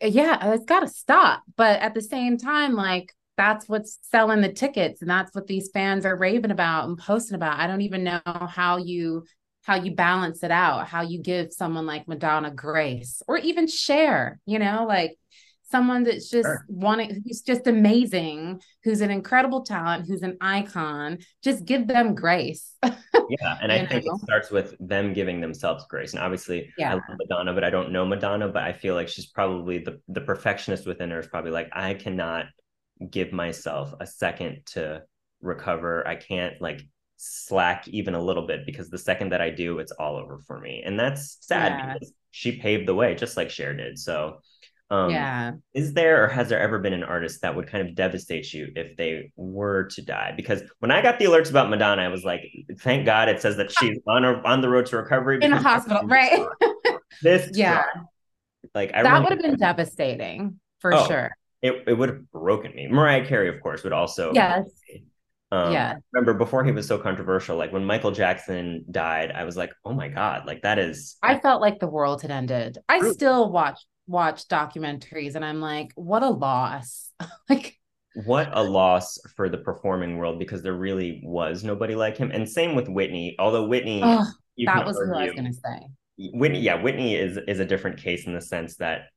yeah, 0.00 0.52
it's 0.52 0.64
got 0.64 0.80
to 0.80 0.88
stop. 0.88 1.42
But 1.56 1.80
at 1.80 1.94
the 1.94 2.02
same 2.02 2.38
time, 2.38 2.74
like 2.74 3.12
that's 3.36 3.68
what's 3.68 3.98
selling 4.02 4.40
the 4.40 4.52
tickets 4.52 5.00
and 5.00 5.10
that's 5.10 5.34
what 5.34 5.46
these 5.46 5.70
fans 5.72 6.06
are 6.06 6.16
raving 6.16 6.50
about 6.50 6.88
and 6.88 6.98
posting 6.98 7.34
about. 7.34 7.58
I 7.58 7.66
don't 7.66 7.82
even 7.82 8.04
know 8.04 8.20
how 8.24 8.78
you 8.78 9.24
how 9.62 9.76
you 9.76 9.92
balance 9.92 10.42
it 10.42 10.50
out, 10.50 10.86
how 10.86 11.00
you 11.00 11.18
give 11.18 11.50
someone 11.50 11.86
like 11.86 12.06
Madonna 12.06 12.50
grace 12.50 13.22
or 13.26 13.38
even 13.38 13.66
share, 13.66 14.38
you 14.44 14.58
know, 14.58 14.84
like 14.86 15.16
someone 15.74 16.04
that's 16.04 16.30
just 16.30 16.46
sure. 16.46 16.64
wanting 16.68 17.20
who's 17.26 17.42
just 17.42 17.66
amazing, 17.66 18.60
who's 18.84 19.00
an 19.00 19.10
incredible 19.10 19.62
talent, 19.62 20.06
who's 20.06 20.22
an 20.22 20.36
icon, 20.40 21.18
just 21.42 21.64
give 21.64 21.88
them 21.88 22.14
grace. 22.14 22.74
yeah. 22.84 23.58
And 23.60 23.72
I 23.72 23.80
know? 23.80 23.88
think 23.88 24.04
it 24.06 24.20
starts 24.22 24.52
with 24.52 24.76
them 24.78 25.12
giving 25.12 25.40
themselves 25.40 25.84
grace. 25.90 26.12
And 26.12 26.22
obviously 26.22 26.72
yeah. 26.78 26.92
I 26.92 26.94
love 26.94 27.02
Madonna, 27.18 27.52
but 27.54 27.64
I 27.64 27.70
don't 27.70 27.90
know 27.90 28.06
Madonna, 28.06 28.46
but 28.46 28.62
I 28.62 28.72
feel 28.72 28.94
like 28.94 29.08
she's 29.08 29.26
probably 29.26 29.78
the 29.78 30.00
the 30.06 30.20
perfectionist 30.20 30.86
within 30.86 31.10
her 31.10 31.18
is 31.18 31.26
probably 31.26 31.50
like, 31.50 31.70
I 31.72 31.94
cannot 31.94 32.46
give 33.10 33.32
myself 33.32 33.92
a 33.98 34.06
second 34.06 34.62
to 34.66 35.02
recover. 35.40 36.06
I 36.06 36.14
can't 36.14 36.62
like 36.62 36.82
slack 37.16 37.88
even 37.88 38.14
a 38.14 38.22
little 38.22 38.46
bit 38.46 38.64
because 38.64 38.90
the 38.90 38.98
second 38.98 39.32
that 39.32 39.40
I 39.40 39.50
do, 39.50 39.80
it's 39.80 39.92
all 39.92 40.14
over 40.14 40.38
for 40.38 40.60
me. 40.60 40.84
And 40.86 41.00
that's 41.00 41.38
sad 41.40 41.72
yeah. 41.72 41.94
because 41.94 42.12
she 42.30 42.60
paved 42.60 42.86
the 42.86 42.94
way 42.94 43.16
just 43.16 43.36
like 43.36 43.50
Cher 43.50 43.74
did. 43.74 43.98
So 43.98 44.38
um, 44.90 45.10
yeah. 45.10 45.52
Is 45.72 45.94
there 45.94 46.24
or 46.24 46.28
has 46.28 46.48
there 46.48 46.60
ever 46.60 46.78
been 46.78 46.92
an 46.92 47.02
artist 47.02 47.40
that 47.42 47.56
would 47.56 47.66
kind 47.66 47.88
of 47.88 47.94
devastate 47.94 48.52
you 48.52 48.70
if 48.76 48.96
they 48.96 49.32
were 49.36 49.84
to 49.94 50.02
die? 50.02 50.34
Because 50.36 50.62
when 50.80 50.90
I 50.90 51.00
got 51.00 51.18
the 51.18 51.24
alerts 51.24 51.50
about 51.50 51.70
Madonna, 51.70 52.02
I 52.02 52.08
was 52.08 52.22
like, 52.22 52.42
thank 52.80 53.06
God 53.06 53.28
it 53.28 53.40
says 53.40 53.56
that 53.56 53.70
she's 53.78 53.98
on 54.06 54.24
a, 54.24 54.34
on 54.42 54.60
the 54.60 54.68
road 54.68 54.86
to 54.86 54.96
recovery 54.96 55.38
in 55.42 55.52
a 55.52 55.60
hospital, 55.60 56.06
right? 56.06 56.46
this, 57.22 57.50
yeah, 57.54 57.82
like 58.74 58.92
I 58.94 59.02
that 59.02 59.22
would 59.22 59.32
have 59.32 59.40
been 59.40 59.56
devastating 59.56 60.60
for 60.80 60.94
oh, 60.94 61.06
sure. 61.06 61.30
It 61.62 61.84
it 61.86 61.94
would 61.94 62.10
have 62.10 62.30
broken 62.30 62.74
me. 62.74 62.86
Mariah 62.88 63.26
Carey, 63.26 63.48
of 63.48 63.62
course, 63.62 63.84
would 63.84 63.94
also. 63.94 64.32
Yes. 64.34 64.68
Um, 65.50 65.72
yeah. 65.72 65.94
Remember 66.12 66.34
before 66.34 66.64
he 66.64 66.72
was 66.72 66.86
so 66.86 66.98
controversial, 66.98 67.56
like 67.56 67.72
when 67.72 67.84
Michael 67.84 68.10
Jackson 68.10 68.84
died, 68.90 69.30
I 69.30 69.44
was 69.44 69.56
like, 69.56 69.72
oh 69.84 69.94
my 69.94 70.08
God, 70.08 70.46
like 70.46 70.62
that 70.62 70.78
is. 70.78 71.16
I 71.22 71.38
felt 71.38 71.62
like 71.62 71.78
the 71.78 71.86
world 71.86 72.22
had 72.22 72.30
ended. 72.30 72.78
I 72.88 73.12
still 73.12 73.50
watch 73.50 73.78
watch 74.06 74.48
documentaries 74.48 75.34
and 75.34 75.44
I'm 75.44 75.60
like, 75.60 75.92
what 75.94 76.22
a 76.22 76.30
loss. 76.30 77.10
like 77.48 77.78
what 78.24 78.48
a 78.52 78.62
loss 78.62 79.18
for 79.34 79.48
the 79.48 79.58
performing 79.58 80.18
world 80.18 80.38
because 80.38 80.62
there 80.62 80.74
really 80.74 81.20
was 81.24 81.64
nobody 81.64 81.94
like 81.94 82.16
him. 82.16 82.30
And 82.30 82.48
same 82.48 82.74
with 82.74 82.88
Whitney, 82.88 83.36
although 83.38 83.66
Whitney 83.66 84.00
oh, 84.04 84.24
that 84.66 84.86
was 84.86 84.96
argue, 84.96 85.12
who 85.12 85.20
I 85.20 85.24
was 85.24 85.34
gonna 85.34 85.52
say. 85.52 85.88
Whitney, 86.32 86.60
yeah, 86.60 86.80
Whitney 86.80 87.16
is 87.16 87.38
is 87.48 87.58
a 87.58 87.64
different 87.64 87.98
case 87.98 88.26
in 88.26 88.34
the 88.34 88.40
sense 88.40 88.76
that 88.76 89.08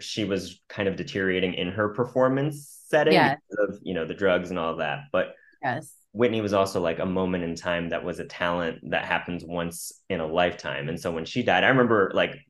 she 0.00 0.24
was 0.24 0.60
kind 0.68 0.88
of 0.88 0.96
deteriorating 0.96 1.54
in 1.54 1.68
her 1.68 1.90
performance 1.90 2.80
setting 2.86 3.12
yes. 3.12 3.38
of 3.58 3.78
you 3.82 3.92
know 3.92 4.06
the 4.06 4.14
drugs 4.14 4.50
and 4.50 4.58
all 4.58 4.76
that. 4.76 5.00
But 5.12 5.34
yes. 5.62 5.94
Whitney 6.12 6.40
was 6.40 6.54
also 6.54 6.80
like 6.80 7.00
a 7.00 7.06
moment 7.06 7.44
in 7.44 7.54
time 7.54 7.90
that 7.90 8.02
was 8.02 8.18
a 8.18 8.24
talent 8.24 8.78
that 8.90 9.04
happens 9.04 9.44
once 9.44 9.92
in 10.08 10.20
a 10.20 10.26
lifetime. 10.26 10.88
And 10.88 10.98
so 10.98 11.12
when 11.12 11.26
she 11.26 11.42
died, 11.42 11.64
I 11.64 11.68
remember 11.68 12.10
like 12.14 12.40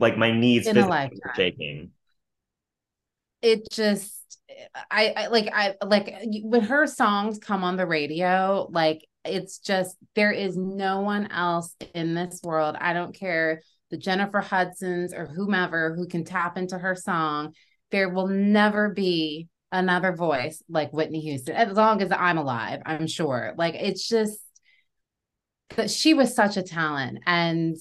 like 0.00 0.16
my 0.16 0.30
knees 0.30 0.66
lifetime. 0.66 1.18
shaking. 1.36 1.90
It 3.40 3.70
just 3.70 4.38
I, 4.90 5.12
I 5.16 5.26
like 5.28 5.48
I 5.52 5.74
like 5.84 6.14
when 6.42 6.62
her 6.62 6.86
songs 6.86 7.38
come 7.38 7.64
on 7.64 7.76
the 7.76 7.86
radio, 7.86 8.68
like 8.70 9.06
it's 9.24 9.58
just 9.58 9.96
there 10.14 10.32
is 10.32 10.56
no 10.56 11.00
one 11.00 11.30
else 11.30 11.74
in 11.94 12.14
this 12.14 12.40
world. 12.42 12.76
I 12.80 12.92
don't 12.92 13.14
care 13.14 13.62
the 13.90 13.96
Jennifer 13.96 14.40
Hudsons 14.40 15.12
or 15.12 15.26
whomever 15.26 15.94
who 15.94 16.06
can 16.06 16.24
tap 16.24 16.56
into 16.56 16.78
her 16.78 16.94
song. 16.94 17.54
There 17.90 18.08
will 18.08 18.28
never 18.28 18.90
be 18.90 19.48
another 19.70 20.14
voice 20.14 20.62
like 20.68 20.92
Whitney 20.92 21.20
Houston 21.20 21.56
as 21.56 21.76
long 21.76 22.02
as 22.02 22.12
I'm 22.12 22.38
alive, 22.38 22.82
I'm 22.84 23.06
sure. 23.06 23.54
Like 23.56 23.74
it's 23.74 24.08
just 24.08 24.38
that 25.76 25.90
she 25.90 26.14
was 26.14 26.34
such 26.34 26.56
a 26.56 26.62
talent 26.62 27.20
and 27.26 27.76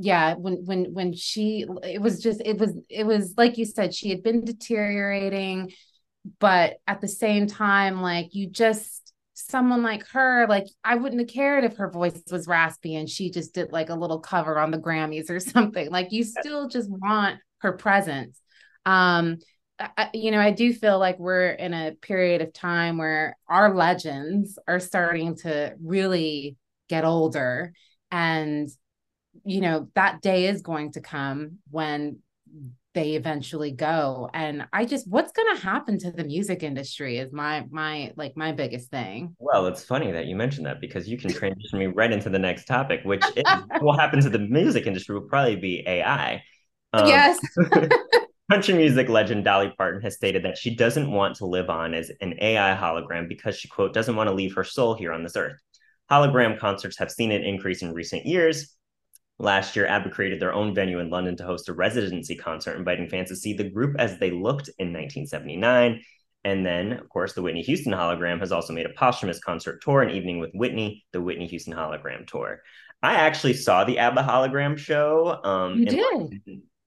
yeah 0.00 0.34
when 0.34 0.64
when 0.64 0.92
when 0.94 1.12
she 1.12 1.66
it 1.82 2.00
was 2.00 2.22
just 2.22 2.40
it 2.44 2.58
was 2.58 2.72
it 2.88 3.04
was 3.04 3.34
like 3.36 3.58
you 3.58 3.64
said 3.64 3.92
she 3.92 4.10
had 4.10 4.22
been 4.22 4.44
deteriorating 4.44 5.72
but 6.38 6.76
at 6.86 7.00
the 7.00 7.08
same 7.08 7.46
time 7.46 8.00
like 8.00 8.34
you 8.34 8.48
just 8.48 9.12
someone 9.34 9.82
like 9.82 10.06
her 10.08 10.46
like 10.48 10.66
i 10.84 10.94
wouldn't 10.94 11.20
have 11.20 11.28
cared 11.28 11.64
if 11.64 11.76
her 11.76 11.90
voice 11.90 12.20
was 12.30 12.46
raspy 12.46 12.94
and 12.94 13.08
she 13.08 13.30
just 13.30 13.54
did 13.54 13.72
like 13.72 13.88
a 13.88 13.94
little 13.94 14.20
cover 14.20 14.58
on 14.58 14.70
the 14.70 14.78
grammys 14.78 15.30
or 15.30 15.40
something 15.40 15.90
like 15.90 16.12
you 16.12 16.22
still 16.22 16.68
just 16.68 16.88
want 16.90 17.38
her 17.58 17.72
presence 17.72 18.40
um 18.86 19.38
I, 19.96 20.10
you 20.12 20.32
know, 20.32 20.40
I 20.40 20.50
do 20.50 20.72
feel 20.72 20.98
like 20.98 21.20
we're 21.20 21.50
in 21.50 21.72
a 21.72 21.92
period 22.02 22.42
of 22.42 22.52
time 22.52 22.98
where 22.98 23.36
our 23.48 23.76
legends 23.76 24.58
are 24.66 24.80
starting 24.80 25.36
to 25.36 25.76
really 25.80 26.56
get 26.88 27.04
older. 27.04 27.72
And, 28.10 28.68
you 29.44 29.60
know, 29.60 29.88
that 29.94 30.20
day 30.22 30.46
is 30.46 30.62
going 30.62 30.92
to 30.92 31.00
come 31.00 31.58
when 31.70 32.18
they 32.98 33.12
eventually 33.12 33.70
go. 33.70 34.28
And 34.34 34.66
i 34.72 34.84
just 34.84 35.06
what's 35.08 35.30
going 35.30 35.54
to 35.54 35.62
happen 35.62 35.98
to 35.98 36.10
the 36.10 36.24
music 36.24 36.62
industry 36.64 37.18
is 37.18 37.32
my 37.32 37.64
my 37.70 38.12
like 38.16 38.36
my 38.36 38.50
biggest 38.50 38.90
thing. 38.90 39.36
Well 39.38 39.66
it's 39.66 39.84
funny 39.84 40.10
that 40.10 40.26
you 40.26 40.34
mentioned 40.34 40.66
that 40.66 40.80
because 40.80 41.08
you 41.08 41.16
can 41.16 41.32
transition 41.32 41.78
me 41.78 41.86
right 41.86 42.10
into 42.10 42.28
the 42.28 42.38
next 42.38 42.64
topic 42.64 43.00
which 43.04 43.22
is 43.36 43.44
what 43.80 44.00
happens 44.00 44.24
to 44.24 44.30
the 44.30 44.40
music 44.40 44.86
industry 44.86 45.14
will 45.14 45.28
probably 45.28 45.56
be 45.56 45.84
ai 45.86 46.42
um, 46.92 47.06
yes. 47.06 47.38
country 48.50 48.74
music 48.74 49.08
legend 49.08 49.44
dolly 49.44 49.72
parton 49.76 50.00
has 50.00 50.16
stated 50.16 50.42
that 50.44 50.56
she 50.56 50.74
doesn't 50.74 51.10
want 51.10 51.36
to 51.36 51.46
live 51.46 51.68
on 51.70 51.94
as 51.94 52.10
an 52.20 52.34
ai 52.40 52.74
hologram 52.74 53.28
because 53.28 53.56
she 53.56 53.68
quote 53.68 53.92
doesn't 53.92 54.16
want 54.16 54.28
to 54.28 54.34
leave 54.34 54.54
her 54.54 54.64
soul 54.64 54.94
here 54.94 55.12
on 55.12 55.22
this 55.22 55.36
earth. 55.36 55.60
Hologram 56.10 56.58
concerts 56.58 56.96
have 56.98 57.10
seen 57.10 57.30
an 57.32 57.44
increase 57.44 57.82
in 57.82 57.92
recent 57.92 58.24
years 58.24 58.74
Last 59.38 59.76
year, 59.76 59.86
ABBA 59.86 60.10
created 60.10 60.40
their 60.40 60.52
own 60.52 60.74
venue 60.74 60.98
in 60.98 61.10
London 61.10 61.36
to 61.36 61.44
host 61.44 61.68
a 61.68 61.72
residency 61.72 62.34
concert, 62.34 62.76
inviting 62.76 63.08
fans 63.08 63.28
to 63.28 63.36
see 63.36 63.52
the 63.52 63.70
group 63.70 63.94
as 63.98 64.18
they 64.18 64.30
looked 64.30 64.68
in 64.78 64.88
1979. 64.88 66.02
And 66.44 66.64
then, 66.64 66.92
of 66.92 67.08
course, 67.08 67.34
the 67.34 67.42
Whitney 67.42 67.62
Houston 67.62 67.92
hologram 67.92 68.40
has 68.40 68.52
also 68.52 68.72
made 68.72 68.86
a 68.86 68.90
posthumous 68.90 69.38
concert 69.38 69.82
tour, 69.82 70.02
an 70.02 70.10
evening 70.10 70.38
with 70.38 70.50
Whitney, 70.54 71.04
the 71.12 71.20
Whitney 71.20 71.46
Houston 71.46 71.74
hologram 71.74 72.26
tour. 72.26 72.62
I 73.02 73.14
actually 73.14 73.54
saw 73.54 73.84
the 73.84 73.98
ABBA 73.98 74.22
hologram 74.22 74.76
show 74.76 75.40
um, 75.44 75.84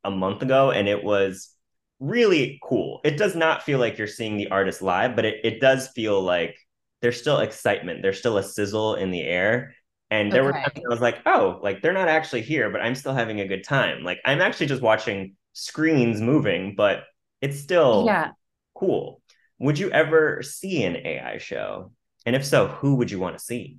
a 0.04 0.12
month 0.12 0.42
ago, 0.42 0.72
and 0.72 0.90
it 0.90 1.04
was 1.04 1.54
really 2.00 2.60
cool. 2.64 3.00
It 3.04 3.18
does 3.18 3.36
not 3.36 3.64
feel 3.64 3.80
like 3.80 3.98
you're 3.98 4.08
seeing 4.08 4.36
the 4.36 4.50
artist 4.50 4.82
live, 4.82 5.16
but 5.16 5.26
it, 5.26 5.38
it 5.44 5.62
does 5.62 5.88
feel 5.90 6.22
like 6.22 6.58
there's 7.02 7.20
still 7.20 7.40
excitement. 7.40 8.02
There's 8.02 8.20
still 8.20 8.38
a 8.38 8.44
sizzle 8.44 8.96
in 8.96 9.12
the 9.12 9.22
air. 9.22 9.76
And 10.12 10.30
there 10.30 10.44
okay. 10.44 10.48
were 10.48 10.54
times 10.54 10.86
I 10.86 10.90
was 10.90 11.00
like, 11.00 11.20
oh, 11.26 11.60
like 11.64 11.82
they're 11.82 11.94
not 11.94 12.10
actually 12.10 12.42
here, 12.42 12.70
but 12.70 12.82
I'm 12.82 12.96
still 12.96 13.14
having 13.14 13.40
a 13.40 13.48
good 13.48 13.64
time. 13.64 14.04
Like 14.04 14.20
I'm 14.26 14.42
actually 14.42 14.68
just 14.68 14.82
watching 14.82 15.36
screens 15.54 16.20
moving, 16.20 16.76
but 16.76 17.04
it's 17.42 17.60
still 17.60 18.04
yeah. 18.06 18.32
cool. 18.76 19.22
Would 19.60 19.80
you 19.80 19.90
ever 19.90 20.42
see 20.44 20.84
an 20.84 20.98
AI 20.98 21.38
show? 21.38 21.94
And 22.26 22.36
if 22.36 22.46
so, 22.46 22.68
who 22.68 22.96
would 22.96 23.10
you 23.10 23.20
want 23.20 23.38
to 23.38 23.44
see? 23.44 23.78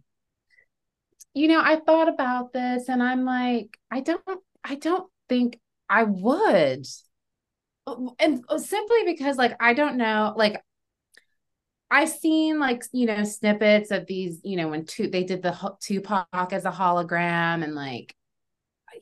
You 1.35 1.49
know, 1.49 1.61
I 1.63 1.77
thought 1.77 2.09
about 2.09 2.55
this 2.55 2.89
and 2.89 3.03
I'm 3.03 3.25
like, 3.27 3.79
I 3.91 4.01
don't 4.01 4.23
I 4.65 4.77
don't 4.77 5.11
think 5.29 5.61
I 5.89 6.05
would. 6.05 6.87
Oh, 7.87 8.15
and 8.19 8.43
oh, 8.49 8.57
simply 8.57 9.05
because 9.05 9.37
like 9.37 9.55
I 9.61 9.75
don't 9.75 9.99
know, 9.99 10.33
like 10.35 10.63
I've 11.93 12.09
seen 12.09 12.59
like 12.59 12.83
you 12.93 13.07
know 13.07 13.23
snippets 13.23 13.91
of 13.91 14.07
these 14.07 14.41
you 14.43 14.57
know 14.57 14.69
when 14.69 14.87
two 14.87 15.09
they 15.09 15.25
did 15.25 15.43
the 15.43 15.77
Tupac 15.81 16.53
as 16.53 16.65
a 16.65 16.71
hologram 16.71 17.63
and 17.63 17.75
like 17.75 18.15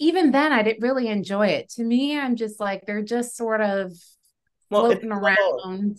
even 0.00 0.30
then 0.32 0.52
I 0.52 0.62
didn't 0.62 0.82
really 0.82 1.08
enjoy 1.08 1.48
it. 1.48 1.70
To 1.70 1.84
me, 1.84 2.18
I'm 2.18 2.36
just 2.36 2.58
like 2.58 2.86
they're 2.86 3.02
just 3.02 3.36
sort 3.36 3.60
of 3.60 3.92
well, 4.70 4.86
floating 4.86 5.12
around. 5.12 5.98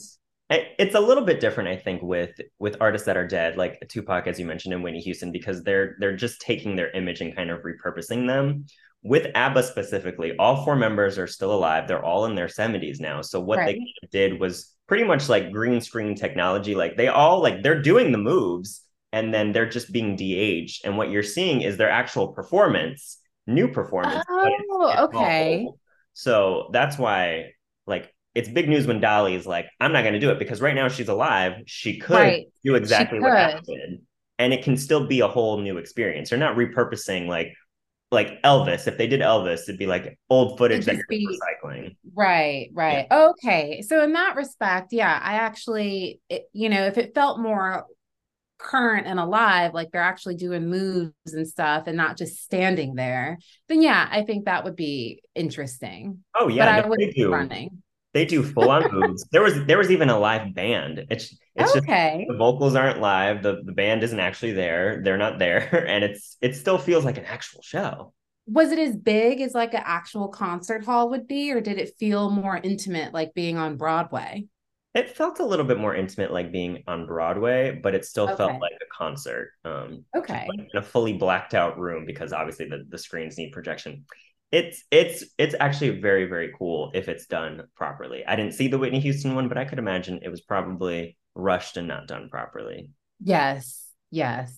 it's 0.49 0.95
a 0.95 0.99
little 0.99 1.23
bit 1.23 1.39
different, 1.39 1.69
I 1.69 1.77
think, 1.77 2.01
with 2.01 2.39
with 2.60 2.77
artists 2.82 3.06
that 3.06 3.17
are 3.17 3.27
dead, 3.27 3.58
like 3.58 3.82
Tupac, 3.88 4.27
as 4.27 4.39
you 4.39 4.45
mentioned, 4.45 4.73
and 4.73 4.84
Whitney 4.84 5.01
Houston, 5.01 5.32
because 5.32 5.63
they're 5.63 5.95
they're 5.99 6.15
just 6.15 6.41
taking 6.41 6.75
their 6.75 6.91
image 6.91 7.21
and 7.21 7.36
kind 7.36 7.49
of 7.49 7.62
repurposing 7.62 8.27
them. 8.27 8.65
With 9.04 9.27
ABBA 9.34 9.63
specifically, 9.63 10.36
all 10.38 10.63
four 10.63 10.75
members 10.75 11.17
are 11.17 11.25
still 11.25 11.54
alive. 11.54 11.88
They're 11.88 12.06
all 12.06 12.25
in 12.25 12.36
their 12.36 12.47
70s 12.47 12.99
now. 12.99 13.21
So 13.21 13.39
what 13.39 13.58
right. 13.58 13.75
they 13.75 14.08
did 14.12 14.39
was 14.39 14.75
pretty 14.91 15.06
much 15.06 15.30
like 15.30 15.54
green 15.54 15.80
screen 15.80 16.15
technology. 16.15 16.75
Like 16.75 16.97
they 16.97 17.08
all 17.08 17.41
like 17.41 17.63
they're 17.63 17.82
doing 17.82 18.12
the 18.12 18.17
moves 18.17 18.82
and 19.13 19.34
then 19.34 19.54
they're 19.54 19.69
just 19.69 19.93
being 19.93 20.17
de-aged. 20.17 20.82
And 20.84 20.97
what 20.97 21.10
you're 21.10 21.23
seeing 21.23 21.62
is 21.62 21.77
their 21.77 21.89
actual 21.89 22.34
performance, 22.34 23.17
new 23.47 23.69
performance. 23.69 24.21
Oh, 24.30 25.08
okay. 25.08 25.65
So 26.12 26.71
that's 26.73 26.97
why 26.97 27.54
like 27.88 28.13
it's 28.36 28.49
big 28.49 28.67
news 28.67 28.86
when 28.86 28.99
Dolly 28.99 29.34
is 29.34 29.47
like, 29.47 29.69
I'm 29.80 29.93
not 29.93 30.01
going 30.01 30.13
to 30.13 30.19
do 30.19 30.30
it 30.30 30.39
because 30.39 30.60
right 30.60 30.75
now 30.75 30.89
she's 30.89 31.08
alive. 31.08 31.54
She 31.67 31.97
could 31.97 32.15
right. 32.15 32.47
do 32.65 32.75
exactly 32.75 33.21
what 33.21 33.32
happened. 33.32 34.01
And 34.39 34.51
it 34.51 34.62
can 34.62 34.75
still 34.75 35.08
be 35.08 35.21
a 35.21 35.27
whole 35.30 35.62
new 35.62 35.77
experience. 35.77 36.32
They're 36.32 36.38
not 36.38 36.58
repurposing 36.58 37.27
like 37.27 37.54
like 38.12 38.41
Elvis. 38.43 38.88
If 38.88 38.97
they 38.97 39.08
did 39.08 39.21
Elvis, 39.21 39.62
it'd 39.63 39.80
be 39.80 39.88
like 39.88 40.19
old 40.30 40.58
footage 40.58 40.84
that 40.84 40.97
you're 40.97 41.06
be, 41.08 41.25
recycling. 41.25 41.95
Right, 42.13 42.69
right. 42.74 43.08
Yeah. 43.10 43.28
Okay. 43.30 43.82
So 43.82 44.04
in 44.04 44.13
that 44.13 44.36
respect, 44.36 44.91
yeah, 44.91 45.19
I 45.21 45.36
actually, 45.36 46.19
it, 46.30 46.50
you 46.54 46.69
know, 46.69 46.86
if 46.86 46.97
it 46.97 47.15
felt 47.15 47.39
more 47.39 47.86
current 48.58 49.08
and 49.08 49.19
alive, 49.19 49.74
like 49.74 49.91
they're 49.91 50.02
actually 50.02 50.36
doing 50.36 50.69
moves 50.69 51.13
and 51.34 51.47
stuff 51.47 51.84
and 51.88 51.97
not 51.97 52.17
just 52.17 52.43
standing 52.43 52.95
there, 52.95 53.38
then 53.67 53.82
yeah, 53.82 54.08
I 54.10 54.24
think 54.24 54.45
that 54.45 54.63
would 54.63 54.76
be 54.76 55.21
interesting. 55.36 56.24
Oh 56.36 56.47
yeah, 56.47 56.65
but 56.65 56.86
I 56.86 56.88
would 56.88 57.00
be 57.15 57.26
running. 57.26 57.82
They 58.13 58.26
do 58.26 58.43
full 58.43 58.69
on 58.69 58.91
moves. 58.91 59.26
There 59.32 59.41
was 59.41 59.65
there 59.65 59.78
was 59.78 59.89
even 59.89 60.10
a 60.10 60.19
live 60.19 60.54
band. 60.54 61.06
It's 61.10 61.34
it's 61.56 61.76
okay. 61.78 62.26
Just, 62.28 62.32
the 62.32 62.38
vocals 62.38 62.76
aren't 62.76 63.00
live. 63.00 63.41
The 63.41 63.62
the 63.63 63.71
band 63.71 64.04
isn't 64.04 64.19
actually 64.19 64.52
there. 64.52 65.02
They're 65.04 65.17
not 65.17 65.39
there, 65.39 65.86
and 65.88 66.04
it's 66.04 66.38
it 66.41 66.56
still 66.56 66.78
feels 66.78 67.06
like 67.06 67.17
an 67.17 67.26
actual 67.26 67.62
show. 67.62 68.13
Was 68.51 68.71
it 68.71 68.79
as 68.79 68.95
big 68.95 69.41
as 69.41 69.53
like 69.53 69.73
an 69.73 69.83
actual 69.83 70.27
concert 70.27 70.85
hall 70.85 71.09
would 71.09 71.27
be, 71.27 71.51
or 71.51 71.61
did 71.61 71.77
it 71.77 71.95
feel 71.97 72.29
more 72.29 72.57
intimate, 72.57 73.13
like 73.13 73.33
being 73.33 73.57
on 73.57 73.77
Broadway? 73.77 74.45
It 74.93 75.15
felt 75.15 75.39
a 75.39 75.45
little 75.45 75.65
bit 75.65 75.79
more 75.79 75.95
intimate, 75.95 76.33
like 76.33 76.51
being 76.51 76.83
on 76.85 77.05
Broadway, 77.05 77.79
but 77.81 77.95
it 77.95 78.03
still 78.03 78.25
okay. 78.25 78.35
felt 78.35 78.61
like 78.61 78.73
a 78.73 78.93
concert. 78.93 79.51
Um, 79.63 80.03
okay. 80.15 80.47
Like 80.49 80.67
in 80.73 80.79
a 80.79 80.81
fully 80.81 81.13
blacked 81.13 81.53
out 81.53 81.79
room 81.79 82.05
because 82.05 82.33
obviously 82.33 82.67
the, 82.67 82.85
the 82.89 82.97
screens 82.97 83.37
need 83.37 83.53
projection 83.53 84.05
it's 84.51 84.83
it's 84.91 85.23
it's 85.37 85.55
actually 85.59 86.01
very 86.01 86.25
very 86.25 86.53
cool 86.57 86.91
if 86.93 87.07
it's 87.07 87.25
done 87.25 87.63
properly. 87.75 88.25
I 88.25 88.35
didn't 88.35 88.53
see 88.53 88.67
the 88.67 88.77
Whitney 88.77 88.99
Houston 88.99 89.33
one, 89.33 89.47
but 89.47 89.57
I 89.57 89.65
could 89.65 89.79
imagine 89.79 90.19
it 90.23 90.29
was 90.29 90.41
probably 90.41 91.17
rushed 91.35 91.77
and 91.77 91.87
not 91.87 92.07
done 92.07 92.29
properly. 92.29 92.89
Yes. 93.23 93.87
Yes. 94.09 94.57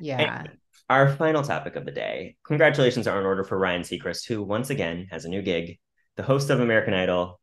Yeah. 0.00 0.20
And 0.20 0.48
our 0.90 1.14
final 1.16 1.42
topic 1.42 1.76
of 1.76 1.84
the 1.84 1.92
day. 1.92 2.36
Congratulations 2.44 3.06
are 3.06 3.18
in 3.18 3.26
order 3.26 3.44
for 3.44 3.58
Ryan 3.58 3.82
Seacrest, 3.82 4.26
who 4.26 4.42
once 4.42 4.70
again 4.70 5.06
has 5.10 5.24
a 5.24 5.28
new 5.28 5.42
gig, 5.42 5.78
the 6.16 6.22
host 6.22 6.50
of 6.50 6.60
American 6.60 6.94
Idol. 6.94 7.40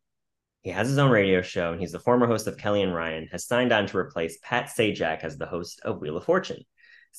He 0.62 0.70
has 0.70 0.88
his 0.88 0.98
own 0.98 1.10
radio 1.10 1.42
show, 1.42 1.72
and 1.72 1.80
he's 1.80 1.92
the 1.92 1.98
former 1.98 2.26
host 2.26 2.46
of 2.46 2.56
Kelly 2.56 2.82
and 2.82 2.94
Ryan, 2.94 3.28
has 3.32 3.46
signed 3.46 3.72
on 3.72 3.86
to 3.86 3.98
replace 3.98 4.38
Pat 4.42 4.66
Sajak 4.66 5.24
as 5.24 5.36
the 5.36 5.46
host 5.46 5.80
of 5.84 6.00
Wheel 6.00 6.16
of 6.16 6.24
Fortune. 6.24 6.62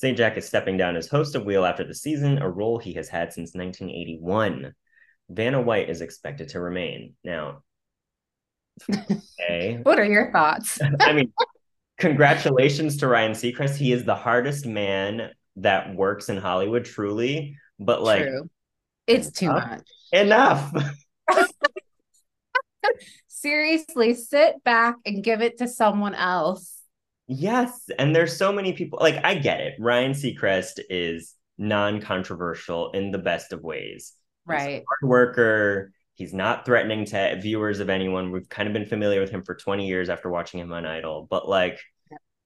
Sajak 0.02 0.36
is 0.38 0.46
stepping 0.46 0.76
down 0.76 0.96
as 0.96 1.08
host 1.08 1.34
of 1.34 1.44
Wheel 1.44 1.64
after 1.64 1.84
the 1.84 1.94
season, 1.94 2.38
a 2.38 2.48
role 2.48 2.78
he 2.78 2.94
has 2.94 3.08
had 3.08 3.32
since 3.32 3.54
1981. 3.54 4.72
Vanna 5.28 5.60
White 5.60 5.90
is 5.90 6.00
expected 6.00 6.48
to 6.50 6.60
remain. 6.60 7.14
Now, 7.22 7.62
okay. 8.90 9.80
what 9.82 9.98
are 9.98 10.04
your 10.04 10.32
thoughts? 10.32 10.78
I 11.00 11.12
mean, 11.12 11.32
congratulations 11.98 12.96
to 12.98 13.08
Ryan 13.08 13.32
Seacrest. 13.32 13.76
He 13.76 13.92
is 13.92 14.04
the 14.04 14.16
hardest 14.16 14.66
man 14.66 15.30
that 15.56 15.94
works 15.94 16.28
in 16.28 16.36
Hollywood, 16.36 16.84
truly. 16.84 17.56
But 17.78 18.02
like, 18.02 18.22
True. 18.22 18.50
it's 19.06 19.30
too 19.30 19.48
much. 19.48 19.82
Enough. 20.12 20.72
Seriously, 23.28 24.14
sit 24.14 24.62
back 24.64 24.96
and 25.04 25.22
give 25.22 25.42
it 25.42 25.58
to 25.58 25.68
someone 25.68 26.14
else. 26.14 26.78
Yes, 27.26 27.88
and 27.98 28.14
there's 28.14 28.36
so 28.36 28.52
many 28.52 28.72
people. 28.74 28.98
Like 29.00 29.24
I 29.24 29.34
get 29.34 29.60
it. 29.60 29.74
Ryan 29.78 30.12
Seacrest 30.12 30.80
is 30.90 31.34
non-controversial 31.56 32.90
in 32.92 33.10
the 33.10 33.18
best 33.18 33.52
of 33.52 33.62
ways. 33.62 34.12
Right. 34.46 34.82
hard 34.86 35.10
worker. 35.10 35.92
He's 36.14 36.34
not 36.34 36.64
threatening 36.64 37.06
to 37.06 37.38
viewers 37.40 37.80
of 37.80 37.90
anyone. 37.90 38.30
We've 38.30 38.48
kind 38.48 38.68
of 38.68 38.72
been 38.72 38.86
familiar 38.86 39.20
with 39.20 39.30
him 39.30 39.42
for 39.42 39.54
20 39.54 39.86
years 39.86 40.08
after 40.08 40.28
watching 40.28 40.60
him 40.60 40.72
on 40.72 40.86
Idol, 40.86 41.26
but 41.28 41.48
like 41.48 41.80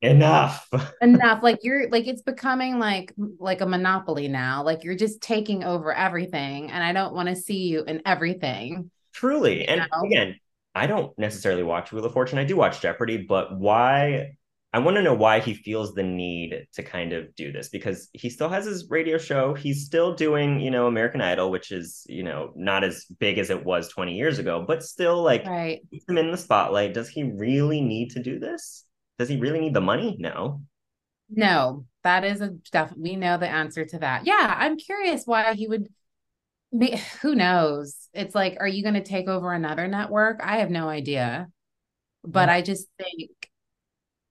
enough. 0.02 0.68
enough. 1.00 1.42
Like 1.42 1.58
you're 1.62 1.88
like 1.90 2.06
it's 2.06 2.22
becoming 2.22 2.78
like 2.78 3.12
like 3.38 3.60
a 3.60 3.66
monopoly 3.66 4.28
now. 4.28 4.62
Like 4.62 4.84
you're 4.84 4.96
just 4.96 5.20
taking 5.20 5.64
over 5.64 5.92
everything 5.92 6.70
and 6.70 6.82
I 6.82 6.92
don't 6.92 7.14
want 7.14 7.28
to 7.28 7.36
see 7.36 7.68
you 7.68 7.84
in 7.84 8.02
everything. 8.06 8.90
Truly. 9.12 9.66
And 9.66 9.80
know? 9.80 10.06
again, 10.06 10.36
I 10.74 10.86
don't 10.86 11.16
necessarily 11.18 11.62
watch 11.62 11.92
Wheel 11.92 12.04
of 12.04 12.12
Fortune. 12.12 12.38
I 12.38 12.44
do 12.44 12.56
watch 12.56 12.80
Jeopardy, 12.80 13.18
but 13.28 13.58
why 13.58 14.36
I 14.72 14.80
want 14.80 14.98
to 14.98 15.02
know 15.02 15.14
why 15.14 15.40
he 15.40 15.54
feels 15.54 15.94
the 15.94 16.02
need 16.02 16.66
to 16.74 16.82
kind 16.82 17.14
of 17.14 17.34
do 17.34 17.50
this 17.50 17.70
because 17.70 18.10
he 18.12 18.28
still 18.28 18.50
has 18.50 18.66
his 18.66 18.88
radio 18.90 19.16
show. 19.16 19.54
He's 19.54 19.86
still 19.86 20.14
doing, 20.14 20.60
you 20.60 20.70
know, 20.70 20.86
American 20.86 21.22
Idol, 21.22 21.50
which 21.50 21.72
is, 21.72 22.04
you 22.06 22.22
know, 22.22 22.52
not 22.54 22.84
as 22.84 23.06
big 23.18 23.38
as 23.38 23.48
it 23.48 23.64
was 23.64 23.88
20 23.88 24.14
years 24.14 24.38
ago, 24.38 24.64
but 24.66 24.82
still 24.82 25.22
like 25.22 25.46
right. 25.46 25.80
him 26.06 26.18
in 26.18 26.30
the 26.30 26.36
spotlight. 26.36 26.92
Does 26.92 27.08
he 27.08 27.22
really 27.22 27.80
need 27.80 28.10
to 28.10 28.22
do 28.22 28.38
this? 28.38 28.84
Does 29.18 29.28
he 29.28 29.38
really 29.38 29.60
need 29.60 29.74
the 29.74 29.80
money? 29.80 30.16
No. 30.18 30.62
No, 31.30 31.84
that 32.04 32.24
is 32.24 32.40
a 32.40 32.56
stuff 32.64 32.92
we 32.96 33.16
know 33.16 33.36
the 33.38 33.48
answer 33.48 33.84
to 33.84 33.98
that. 33.98 34.26
Yeah, 34.26 34.54
I'm 34.56 34.76
curious 34.78 35.24
why 35.26 35.54
he 35.54 35.66
would 35.68 35.88
be 36.76 36.96
who 37.22 37.34
knows? 37.34 38.08
It's 38.14 38.34
like, 38.34 38.56
are 38.60 38.68
you 38.68 38.82
going 38.82 38.94
to 38.94 39.02
take 39.02 39.28
over 39.28 39.52
another 39.52 39.88
network? 39.88 40.40
I 40.42 40.58
have 40.58 40.70
no 40.70 40.88
idea. 40.88 41.48
but 42.24 42.48
I 42.48 42.62
just 42.62 42.88
think, 42.98 43.30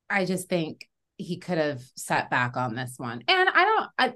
I 0.10 0.26
just 0.26 0.50
think 0.50 0.88
he 1.17 1.38
could 1.38 1.58
have 1.58 1.82
sat 1.95 2.30
back 2.30 2.58
on 2.58 2.76
this 2.76 2.95
one. 2.97 3.23
And 3.28 3.50
I 3.50 3.65
don't, 3.65 3.89
I, 3.97 4.13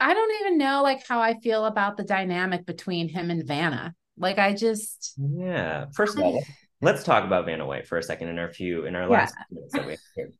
I 0.00 0.14
don't 0.14 0.40
even 0.40 0.58
know 0.58 0.82
like 0.82 1.06
how 1.06 1.20
I 1.20 1.40
feel 1.40 1.64
about 1.66 1.96
the 1.96 2.04
dynamic 2.04 2.66
between 2.66 3.08
him 3.08 3.30
and 3.30 3.46
Vanna. 3.46 3.94
Like 4.16 4.38
I 4.38 4.54
just 4.54 5.14
yeah. 5.18 5.86
First 5.94 6.16
of 6.18 6.24
all, 6.24 6.42
let's 6.80 7.04
talk 7.04 7.24
about 7.24 7.46
Vanna 7.46 7.66
White 7.66 7.86
for 7.86 7.98
a 7.98 8.02
second 8.02 8.28
in 8.28 8.38
our 8.38 8.52
few 8.52 8.86
in 8.86 8.96
our 8.96 9.08
last 9.08 9.34
yeah. 9.38 9.56
minutes 9.56 9.72
that 9.74 9.86
we 9.86 9.92
have 9.92 10.00
here. 10.16 10.32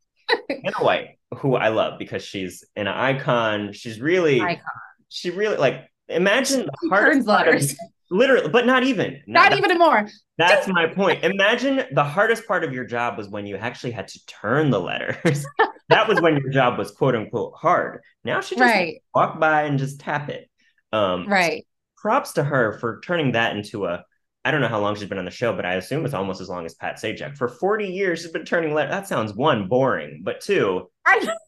Vanna 0.49 0.85
White, 0.85 1.19
who 1.39 1.57
I 1.57 1.69
love 1.69 1.99
because 1.99 2.25
she's 2.25 2.65
an 2.77 2.89
icon. 2.89 3.73
She's 3.73 4.01
really 4.01 4.41
icon. 4.41 4.63
She 5.09 5.31
really 5.31 5.57
like 5.57 5.89
imagine 6.09 6.67
the 6.67 6.89
hardest 6.91 7.27
letters. 7.27 7.73
Of, 7.73 7.79
literally, 8.11 8.49
but 8.49 8.67
not 8.67 8.85
even. 8.85 9.21
Not, 9.27 9.51
not 9.51 9.59
even 9.59 9.79
more. 9.79 10.09
That's 10.37 10.69
my 10.69 10.87
point. 10.87 11.25
Imagine 11.25 11.85
the 11.93 12.05
hardest 12.05 12.47
part 12.47 12.65
of 12.65 12.73
your 12.73 12.85
job 12.85 13.19
was 13.19 13.29
when 13.29 13.47
you 13.47 13.57
actually 13.57 13.93
had 13.93 14.09
to 14.09 14.27
turn 14.27 14.71
the 14.71 14.81
letters. 14.81 15.47
that 15.89 16.09
was 16.09 16.21
when 16.21 16.37
your 16.37 16.51
job 16.51 16.79
was 16.79 16.91
quote 16.91 17.15
unquote 17.15 17.55
hard. 17.57 18.03
Now 18.25 18.41
she 18.41 18.55
just 18.55 18.63
right. 18.63 19.03
walk 19.15 19.41
by 19.41 19.63
and 19.63 19.79
just 19.79 20.01
tap 20.01 20.29
it. 20.29 20.49
Um, 20.93 21.27
right. 21.27 21.67
Props 21.97 22.33
to 22.35 22.45
her 22.45 22.79
for 22.79 23.01
turning 23.01 23.33
that 23.33 23.57
into 23.57 23.87
a. 23.87 24.05
I 24.49 24.51
don't 24.51 24.63
know 24.63 24.69
how 24.69 24.81
long 24.81 24.95
she's 24.95 25.11
been 25.11 25.19
on 25.19 25.27
the 25.27 25.31
show, 25.31 25.55
but 25.55 25.67
I 25.67 25.75
assume 25.75 26.07
it's 26.07 26.15
almost 26.15 26.41
as 26.41 26.49
long 26.49 26.65
as 26.65 26.73
Pat 26.73 26.97
Sajak. 26.97 27.37
For 27.37 27.49
40 27.49 27.85
years, 27.85 28.23
she's 28.23 28.31
been 28.31 28.47
turning 28.47 28.73
letters. 28.73 28.93
That 28.93 29.07
sounds 29.07 29.35
one, 29.35 29.69
boring, 29.69 30.23
but 30.25 30.41
two, 30.41 30.89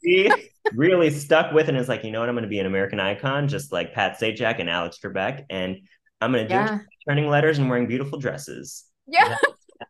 she 0.05 0.31
really 0.75 1.09
stuck 1.09 1.51
with 1.55 1.65
it 1.65 1.71
and 1.71 1.79
is 1.79 1.89
like, 1.89 2.05
you 2.05 2.11
know 2.11 2.21
what, 2.21 2.29
I'm 2.29 2.35
going 2.35 2.43
to 2.43 2.49
be 2.51 2.59
an 2.59 2.67
American 2.67 3.01
icon, 3.01 3.49
just 3.49 3.73
like 3.73 3.95
Pat 3.95 4.21
Sajak 4.21 4.59
and 4.59 4.69
Alex 4.69 4.99
Trebek. 5.03 5.47
And 5.49 5.79
I'm 6.21 6.31
going 6.31 6.47
to 6.47 6.53
yeah. 6.53 6.77
do 6.77 6.85
turning 7.09 7.31
letters 7.31 7.57
and 7.57 7.71
wearing 7.71 7.87
beautiful 7.87 8.19
dresses. 8.19 8.85
Yeah. 9.07 9.35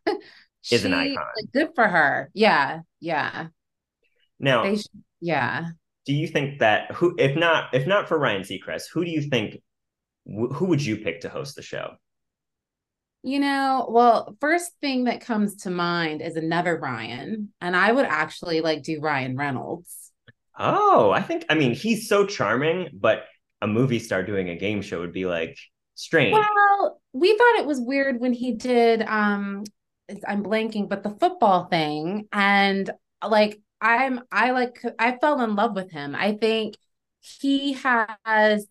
is 0.71 0.85
an 0.85 0.93
icon. 0.93 1.25
Good 1.53 1.71
for 1.75 1.89
her. 1.89 2.29
Yeah. 2.33 2.79
Yeah. 3.01 3.47
Now, 4.39 4.73
yeah. 5.19 5.65
Do 6.05 6.13
you 6.13 6.27
think 6.27 6.59
that 6.59 6.93
who, 6.93 7.13
if 7.19 7.35
not, 7.35 7.73
if 7.73 7.85
not 7.85 8.07
for 8.07 8.17
Ryan 8.17 8.43
Seacrest, 8.43 8.83
who 8.93 9.03
do 9.03 9.11
you 9.11 9.23
think, 9.23 9.61
wh- 10.25 10.53
who 10.53 10.67
would 10.67 10.81
you 10.81 10.95
pick 10.95 11.19
to 11.21 11.29
host 11.29 11.57
the 11.57 11.61
show? 11.61 11.95
You 13.23 13.39
know, 13.39 13.87
well, 13.89 14.35
first 14.41 14.71
thing 14.81 15.03
that 15.03 15.21
comes 15.21 15.55
to 15.63 15.69
mind 15.69 16.21
is 16.21 16.35
another 16.35 16.77
Ryan, 16.77 17.53
and 17.61 17.75
I 17.75 17.91
would 17.91 18.05
actually 18.05 18.61
like 18.61 18.81
do 18.81 18.99
Ryan 18.99 19.37
Reynolds. 19.37 20.11
Oh, 20.57 21.11
I 21.11 21.21
think 21.21 21.45
I 21.49 21.55
mean 21.55 21.73
he's 21.73 22.09
so 22.09 22.25
charming, 22.25 22.89
but 22.93 23.25
a 23.61 23.67
movie 23.67 23.99
star 23.99 24.23
doing 24.23 24.49
a 24.49 24.55
game 24.55 24.81
show 24.81 24.99
would 25.01 25.13
be 25.13 25.25
like 25.25 25.57
strange. 25.95 26.35
Well, 26.35 27.01
we 27.13 27.37
thought 27.37 27.59
it 27.59 27.65
was 27.65 27.79
weird 27.79 28.19
when 28.19 28.33
he 28.33 28.53
did 28.53 29.01
um 29.03 29.63
I'm 30.27 30.43
blanking, 30.43 30.89
but 30.89 31.03
the 31.03 31.11
football 31.11 31.65
thing 31.65 32.27
and 32.31 32.89
like 33.27 33.61
I'm 33.79 34.21
I 34.31 34.51
like 34.51 34.81
I 34.99 35.17
fell 35.17 35.41
in 35.41 35.55
love 35.55 35.75
with 35.75 35.91
him. 35.91 36.15
I 36.15 36.33
think 36.33 36.75
he 37.21 37.73
has 37.73 38.67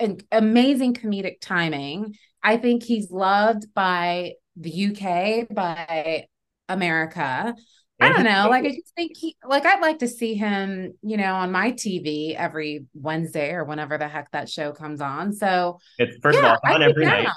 an 0.00 0.18
amazing 0.30 0.94
comedic 0.94 1.40
timing. 1.40 2.16
I 2.42 2.56
think 2.56 2.82
he's 2.82 3.10
loved 3.10 3.72
by 3.74 4.34
the 4.56 4.86
UK, 4.86 5.54
by 5.54 6.26
America. 6.68 7.54
I 8.00 8.08
don't 8.08 8.24
know. 8.24 8.48
Like 8.50 8.64
I 8.64 8.70
just 8.70 8.94
think 8.96 9.16
he 9.16 9.36
like 9.46 9.64
I'd 9.64 9.80
like 9.80 10.00
to 10.00 10.08
see 10.08 10.34
him, 10.34 10.94
you 11.02 11.16
know, 11.16 11.34
on 11.34 11.52
my 11.52 11.70
TV 11.72 12.34
every 12.34 12.86
Wednesday 12.94 13.52
or 13.52 13.64
whenever 13.64 13.96
the 13.96 14.08
heck 14.08 14.30
that 14.32 14.48
show 14.48 14.72
comes 14.72 15.00
on. 15.00 15.32
So 15.32 15.78
it's 15.98 16.16
first 16.20 16.38
yeah, 16.40 16.54
of 16.54 16.58
all 16.64 16.74
on 16.74 16.82
every 16.82 17.04
night. 17.04 17.28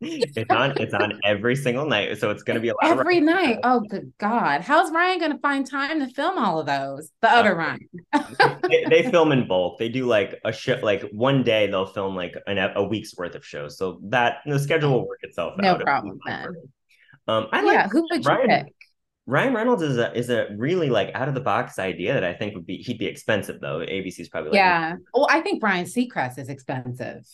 It's 0.00 0.50
on 0.50 0.74
it's 0.78 0.92
on 0.94 1.18
every 1.24 1.56
single 1.56 1.86
night 1.86 2.18
so 2.18 2.30
it's 2.30 2.42
going 2.42 2.54
to 2.54 2.60
be 2.60 2.68
a 2.68 2.74
lot 2.74 2.98
every 2.98 3.20
night. 3.20 3.58
Oh 3.62 3.80
good 3.80 4.12
god. 4.18 4.60
How's 4.60 4.90
ryan 4.90 5.18
going 5.18 5.32
to 5.32 5.38
find 5.38 5.68
time 5.68 6.00
to 6.00 6.08
film 6.08 6.38
all 6.38 6.60
of 6.60 6.66
those? 6.66 7.10
The 7.22 7.30
other 7.30 7.52
uh, 7.52 7.76
ryan. 8.12 8.58
they, 8.68 8.84
they, 9.02 9.02
film 9.10 9.32
in 9.32 9.48
bulk. 9.48 9.78
They 9.78 9.88
do 9.88 10.06
like 10.06 10.38
a 10.44 10.52
show 10.52 10.78
like 10.82 11.02
one 11.12 11.42
day 11.42 11.66
they'll 11.66 11.86
film 11.86 12.14
like 12.14 12.34
an, 12.46 12.58
a 12.58 12.82
week's 12.82 13.16
worth 13.16 13.34
of 13.34 13.44
shows. 13.44 13.78
So 13.78 14.00
that 14.04 14.38
the 14.44 14.58
schedule 14.58 14.90
will 14.92 15.08
work 15.08 15.20
itself 15.22 15.54
no 15.58 15.70
out 15.70 15.78
no 15.78 15.84
problem 15.84 16.18
then. 16.26 16.46
um 17.28 17.46
i 17.52 17.60
yeah 17.60 17.64
like 17.64 17.90
who 17.90 18.06
would 18.10 18.26
ryan, 18.26 18.50
you 18.50 18.56
pick? 18.64 18.74
Ryan 19.26 19.54
Reynolds 19.54 19.82
is 19.82 19.98
a 19.98 20.16
is 20.16 20.30
a 20.30 20.46
really 20.56 20.88
like 20.88 21.10
out 21.14 21.26
of 21.26 21.34
the 21.34 21.40
box 21.40 21.78
idea 21.80 22.14
that 22.14 22.22
I 22.22 22.32
think 22.32 22.54
would 22.54 22.66
be 22.66 22.76
he'd 22.76 22.98
be 22.98 23.06
expensive 23.06 23.60
though. 23.60 23.80
ABC's 23.80 24.28
probably 24.28 24.50
like, 24.50 24.58
yeah. 24.58 24.94
Well, 25.12 25.26
I 25.28 25.40
think 25.40 25.62
Ryan 25.62 25.84
Seacrest 25.84 26.38
is 26.38 26.48
expensive. 26.48 27.26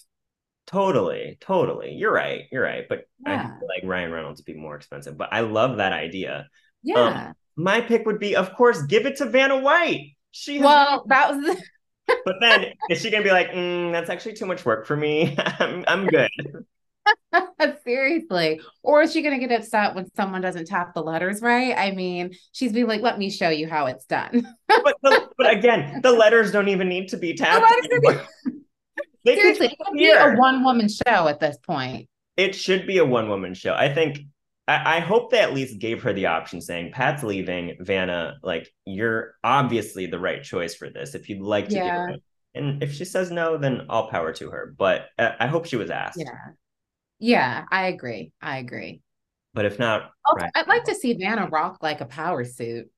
Totally, 0.67 1.39
totally. 1.41 1.93
You're 1.93 2.13
right. 2.13 2.45
You're 2.51 2.63
right. 2.63 2.85
But 2.89 3.07
yeah. 3.27 3.41
I 3.41 3.59
feel 3.59 3.69
like 3.69 3.85
Ryan 3.85 4.13
Reynolds 4.13 4.41
would 4.41 4.47
be 4.47 4.59
more 4.59 4.77
expensive. 4.77 5.19
But 5.19 5.33
I 5.33 5.41
love 5.41 5.79
that 5.79 5.93
idea. 5.93 6.49
Yeah. 6.83 7.27
Um, 7.29 7.35
my 7.57 7.81
pick 7.81 8.07
would 8.07 8.19
be, 8.19 8.37
of 8.37 8.55
course, 8.55 8.83
give 8.83 9.07
it 9.07 9.17
to 9.17 9.27
Vanna 9.27 9.59
White. 9.59 10.17
She 10.31 10.61
well, 10.61 11.05
that 11.09 11.35
was. 11.35 11.45
The- 11.45 11.63
but 12.25 12.37
then 12.41 12.67
is 12.91 13.01
she 13.01 13.11
gonna 13.11 13.23
be 13.25 13.31
like, 13.31 13.51
mm, 13.51 13.93
that's 13.93 14.11
actually 14.11 14.35
too 14.35 14.47
much 14.47 14.65
work 14.65 14.87
for 14.87 14.97
me? 14.97 15.37
I'm 15.39 15.85
I'm 15.87 16.07
good. 16.07 16.31
Seriously. 17.85 18.61
Or 18.83 19.03
is 19.03 19.13
she 19.13 19.23
going 19.23 19.39
to 19.39 19.47
get 19.47 19.59
upset 19.59 19.95
when 19.95 20.07
someone 20.15 20.41
doesn't 20.41 20.67
tap 20.67 20.95
the 20.95 21.03
letters 21.03 21.41
right? 21.43 21.77
I 21.77 21.93
mean, 21.93 22.35
she's 22.53 22.73
being 22.73 22.87
like, 22.87 23.01
let 23.01 23.19
me 23.19 23.31
show 23.31 23.49
you 23.49 23.69
how 23.69 23.87
it's 23.87 24.05
done. 24.05 24.47
but, 24.69 24.97
the, 25.03 25.29
but 25.37 25.53
again, 25.53 26.01
the 26.03 26.13
letters 26.13 26.53
don't 26.53 26.69
even 26.69 26.89
need 26.89 27.09
to 27.09 27.17
be 27.17 27.35
tapped. 27.35 27.67
They 29.25 29.37
Seriously, 29.37 29.67
it 29.67 29.79
could 29.79 29.97
be 29.97 30.11
a 30.11 30.35
one 30.35 30.65
woman 30.65 30.89
show 30.89 31.29
at 31.29 31.41
this 31.41 31.57
point. 31.59 32.09
It 32.37 32.55
should 32.55 32.87
be 32.87 32.99
a 32.99 33.05
one 33.05 33.29
woman 33.29 33.55
show. 33.55 33.75
I 33.75 33.93
think. 33.93 34.21
I, 34.69 34.99
I 34.99 35.01
hope 35.01 35.33
they 35.33 35.41
at 35.41 35.55
least 35.55 35.81
gave 35.81 36.03
her 36.05 36.13
the 36.13 36.27
option, 36.27 36.61
saying 36.61 36.93
Pat's 36.93 37.25
leaving. 37.25 37.77
Vanna, 37.81 38.37
like 38.45 38.73
you're 38.85 39.35
obviously 39.43 40.07
the 40.07 40.21
right 40.21 40.43
choice 40.43 40.75
for 40.77 40.89
this. 40.89 41.17
If 41.17 41.29
you'd 41.29 41.43
like 41.43 41.69
to 41.71 41.75
yeah. 41.75 42.11
it, 42.11 42.23
and 42.55 42.81
if 42.81 42.95
she 42.95 43.05
says 43.05 43.33
no, 43.33 43.57
then 43.59 43.87
all 43.89 44.09
power 44.09 44.33
to 44.35 44.51
her. 44.51 44.73
But 44.79 45.07
I, 45.19 45.35
I 45.41 45.47
hope 45.49 45.67
she 45.67 45.75
was 45.75 45.91
asked. 45.91 46.21
Yeah, 46.21 46.53
yeah, 47.19 47.65
I 47.73 47.87
agree. 47.89 48.33
I 48.41 48.59
agree. 48.59 49.03
But 49.53 49.65
if 49.65 49.81
not, 49.81 50.13
right. 50.37 50.51
I'd 50.55 50.69
like 50.69 50.85
to 50.85 50.95
see 50.95 51.15
Vanna 51.15 51.49
rock 51.49 51.79
like 51.83 52.01
a 52.01 52.07
power 52.07 52.45
suit. 52.45 52.89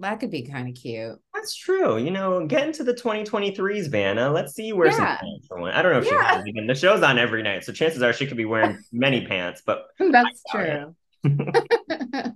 That 0.00 0.20
could 0.20 0.30
be 0.30 0.42
kind 0.42 0.68
of 0.68 0.80
cute. 0.80 1.18
That's 1.34 1.56
true. 1.56 1.98
You 1.98 2.10
know, 2.10 2.46
get 2.46 2.66
into 2.66 2.84
the 2.84 2.94
2023s, 2.94 3.90
Vanna. 3.90 4.30
Let's 4.30 4.54
see 4.54 4.72
where 4.72 4.88
yeah. 4.88 4.96
some 4.96 5.06
pants 5.06 5.48
one. 5.50 5.72
I 5.72 5.82
don't 5.82 5.92
know 5.92 5.98
if 5.98 6.06
yeah. 6.06 6.42
she 6.42 6.50
even 6.50 6.66
the 6.66 6.74
show's 6.74 7.02
on 7.02 7.18
every 7.18 7.42
night, 7.42 7.64
so 7.64 7.72
chances 7.72 8.02
are 8.02 8.12
she 8.12 8.26
could 8.26 8.36
be 8.36 8.44
wearing 8.44 8.78
many 8.92 9.26
pants, 9.26 9.62
but 9.64 9.86
that's 9.98 10.42
true. 10.50 10.94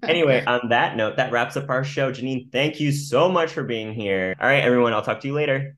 anyway, 0.02 0.44
on 0.44 0.68
that 0.70 0.96
note, 0.96 1.16
that 1.16 1.30
wraps 1.30 1.56
up 1.56 1.70
our 1.70 1.84
show. 1.84 2.10
Janine, 2.10 2.50
thank 2.50 2.80
you 2.80 2.90
so 2.90 3.28
much 3.28 3.52
for 3.52 3.62
being 3.62 3.94
here. 3.94 4.34
All 4.40 4.48
right, 4.48 4.62
everyone, 4.62 4.92
I'll 4.92 5.02
talk 5.02 5.20
to 5.20 5.28
you 5.28 5.34
later. 5.34 5.76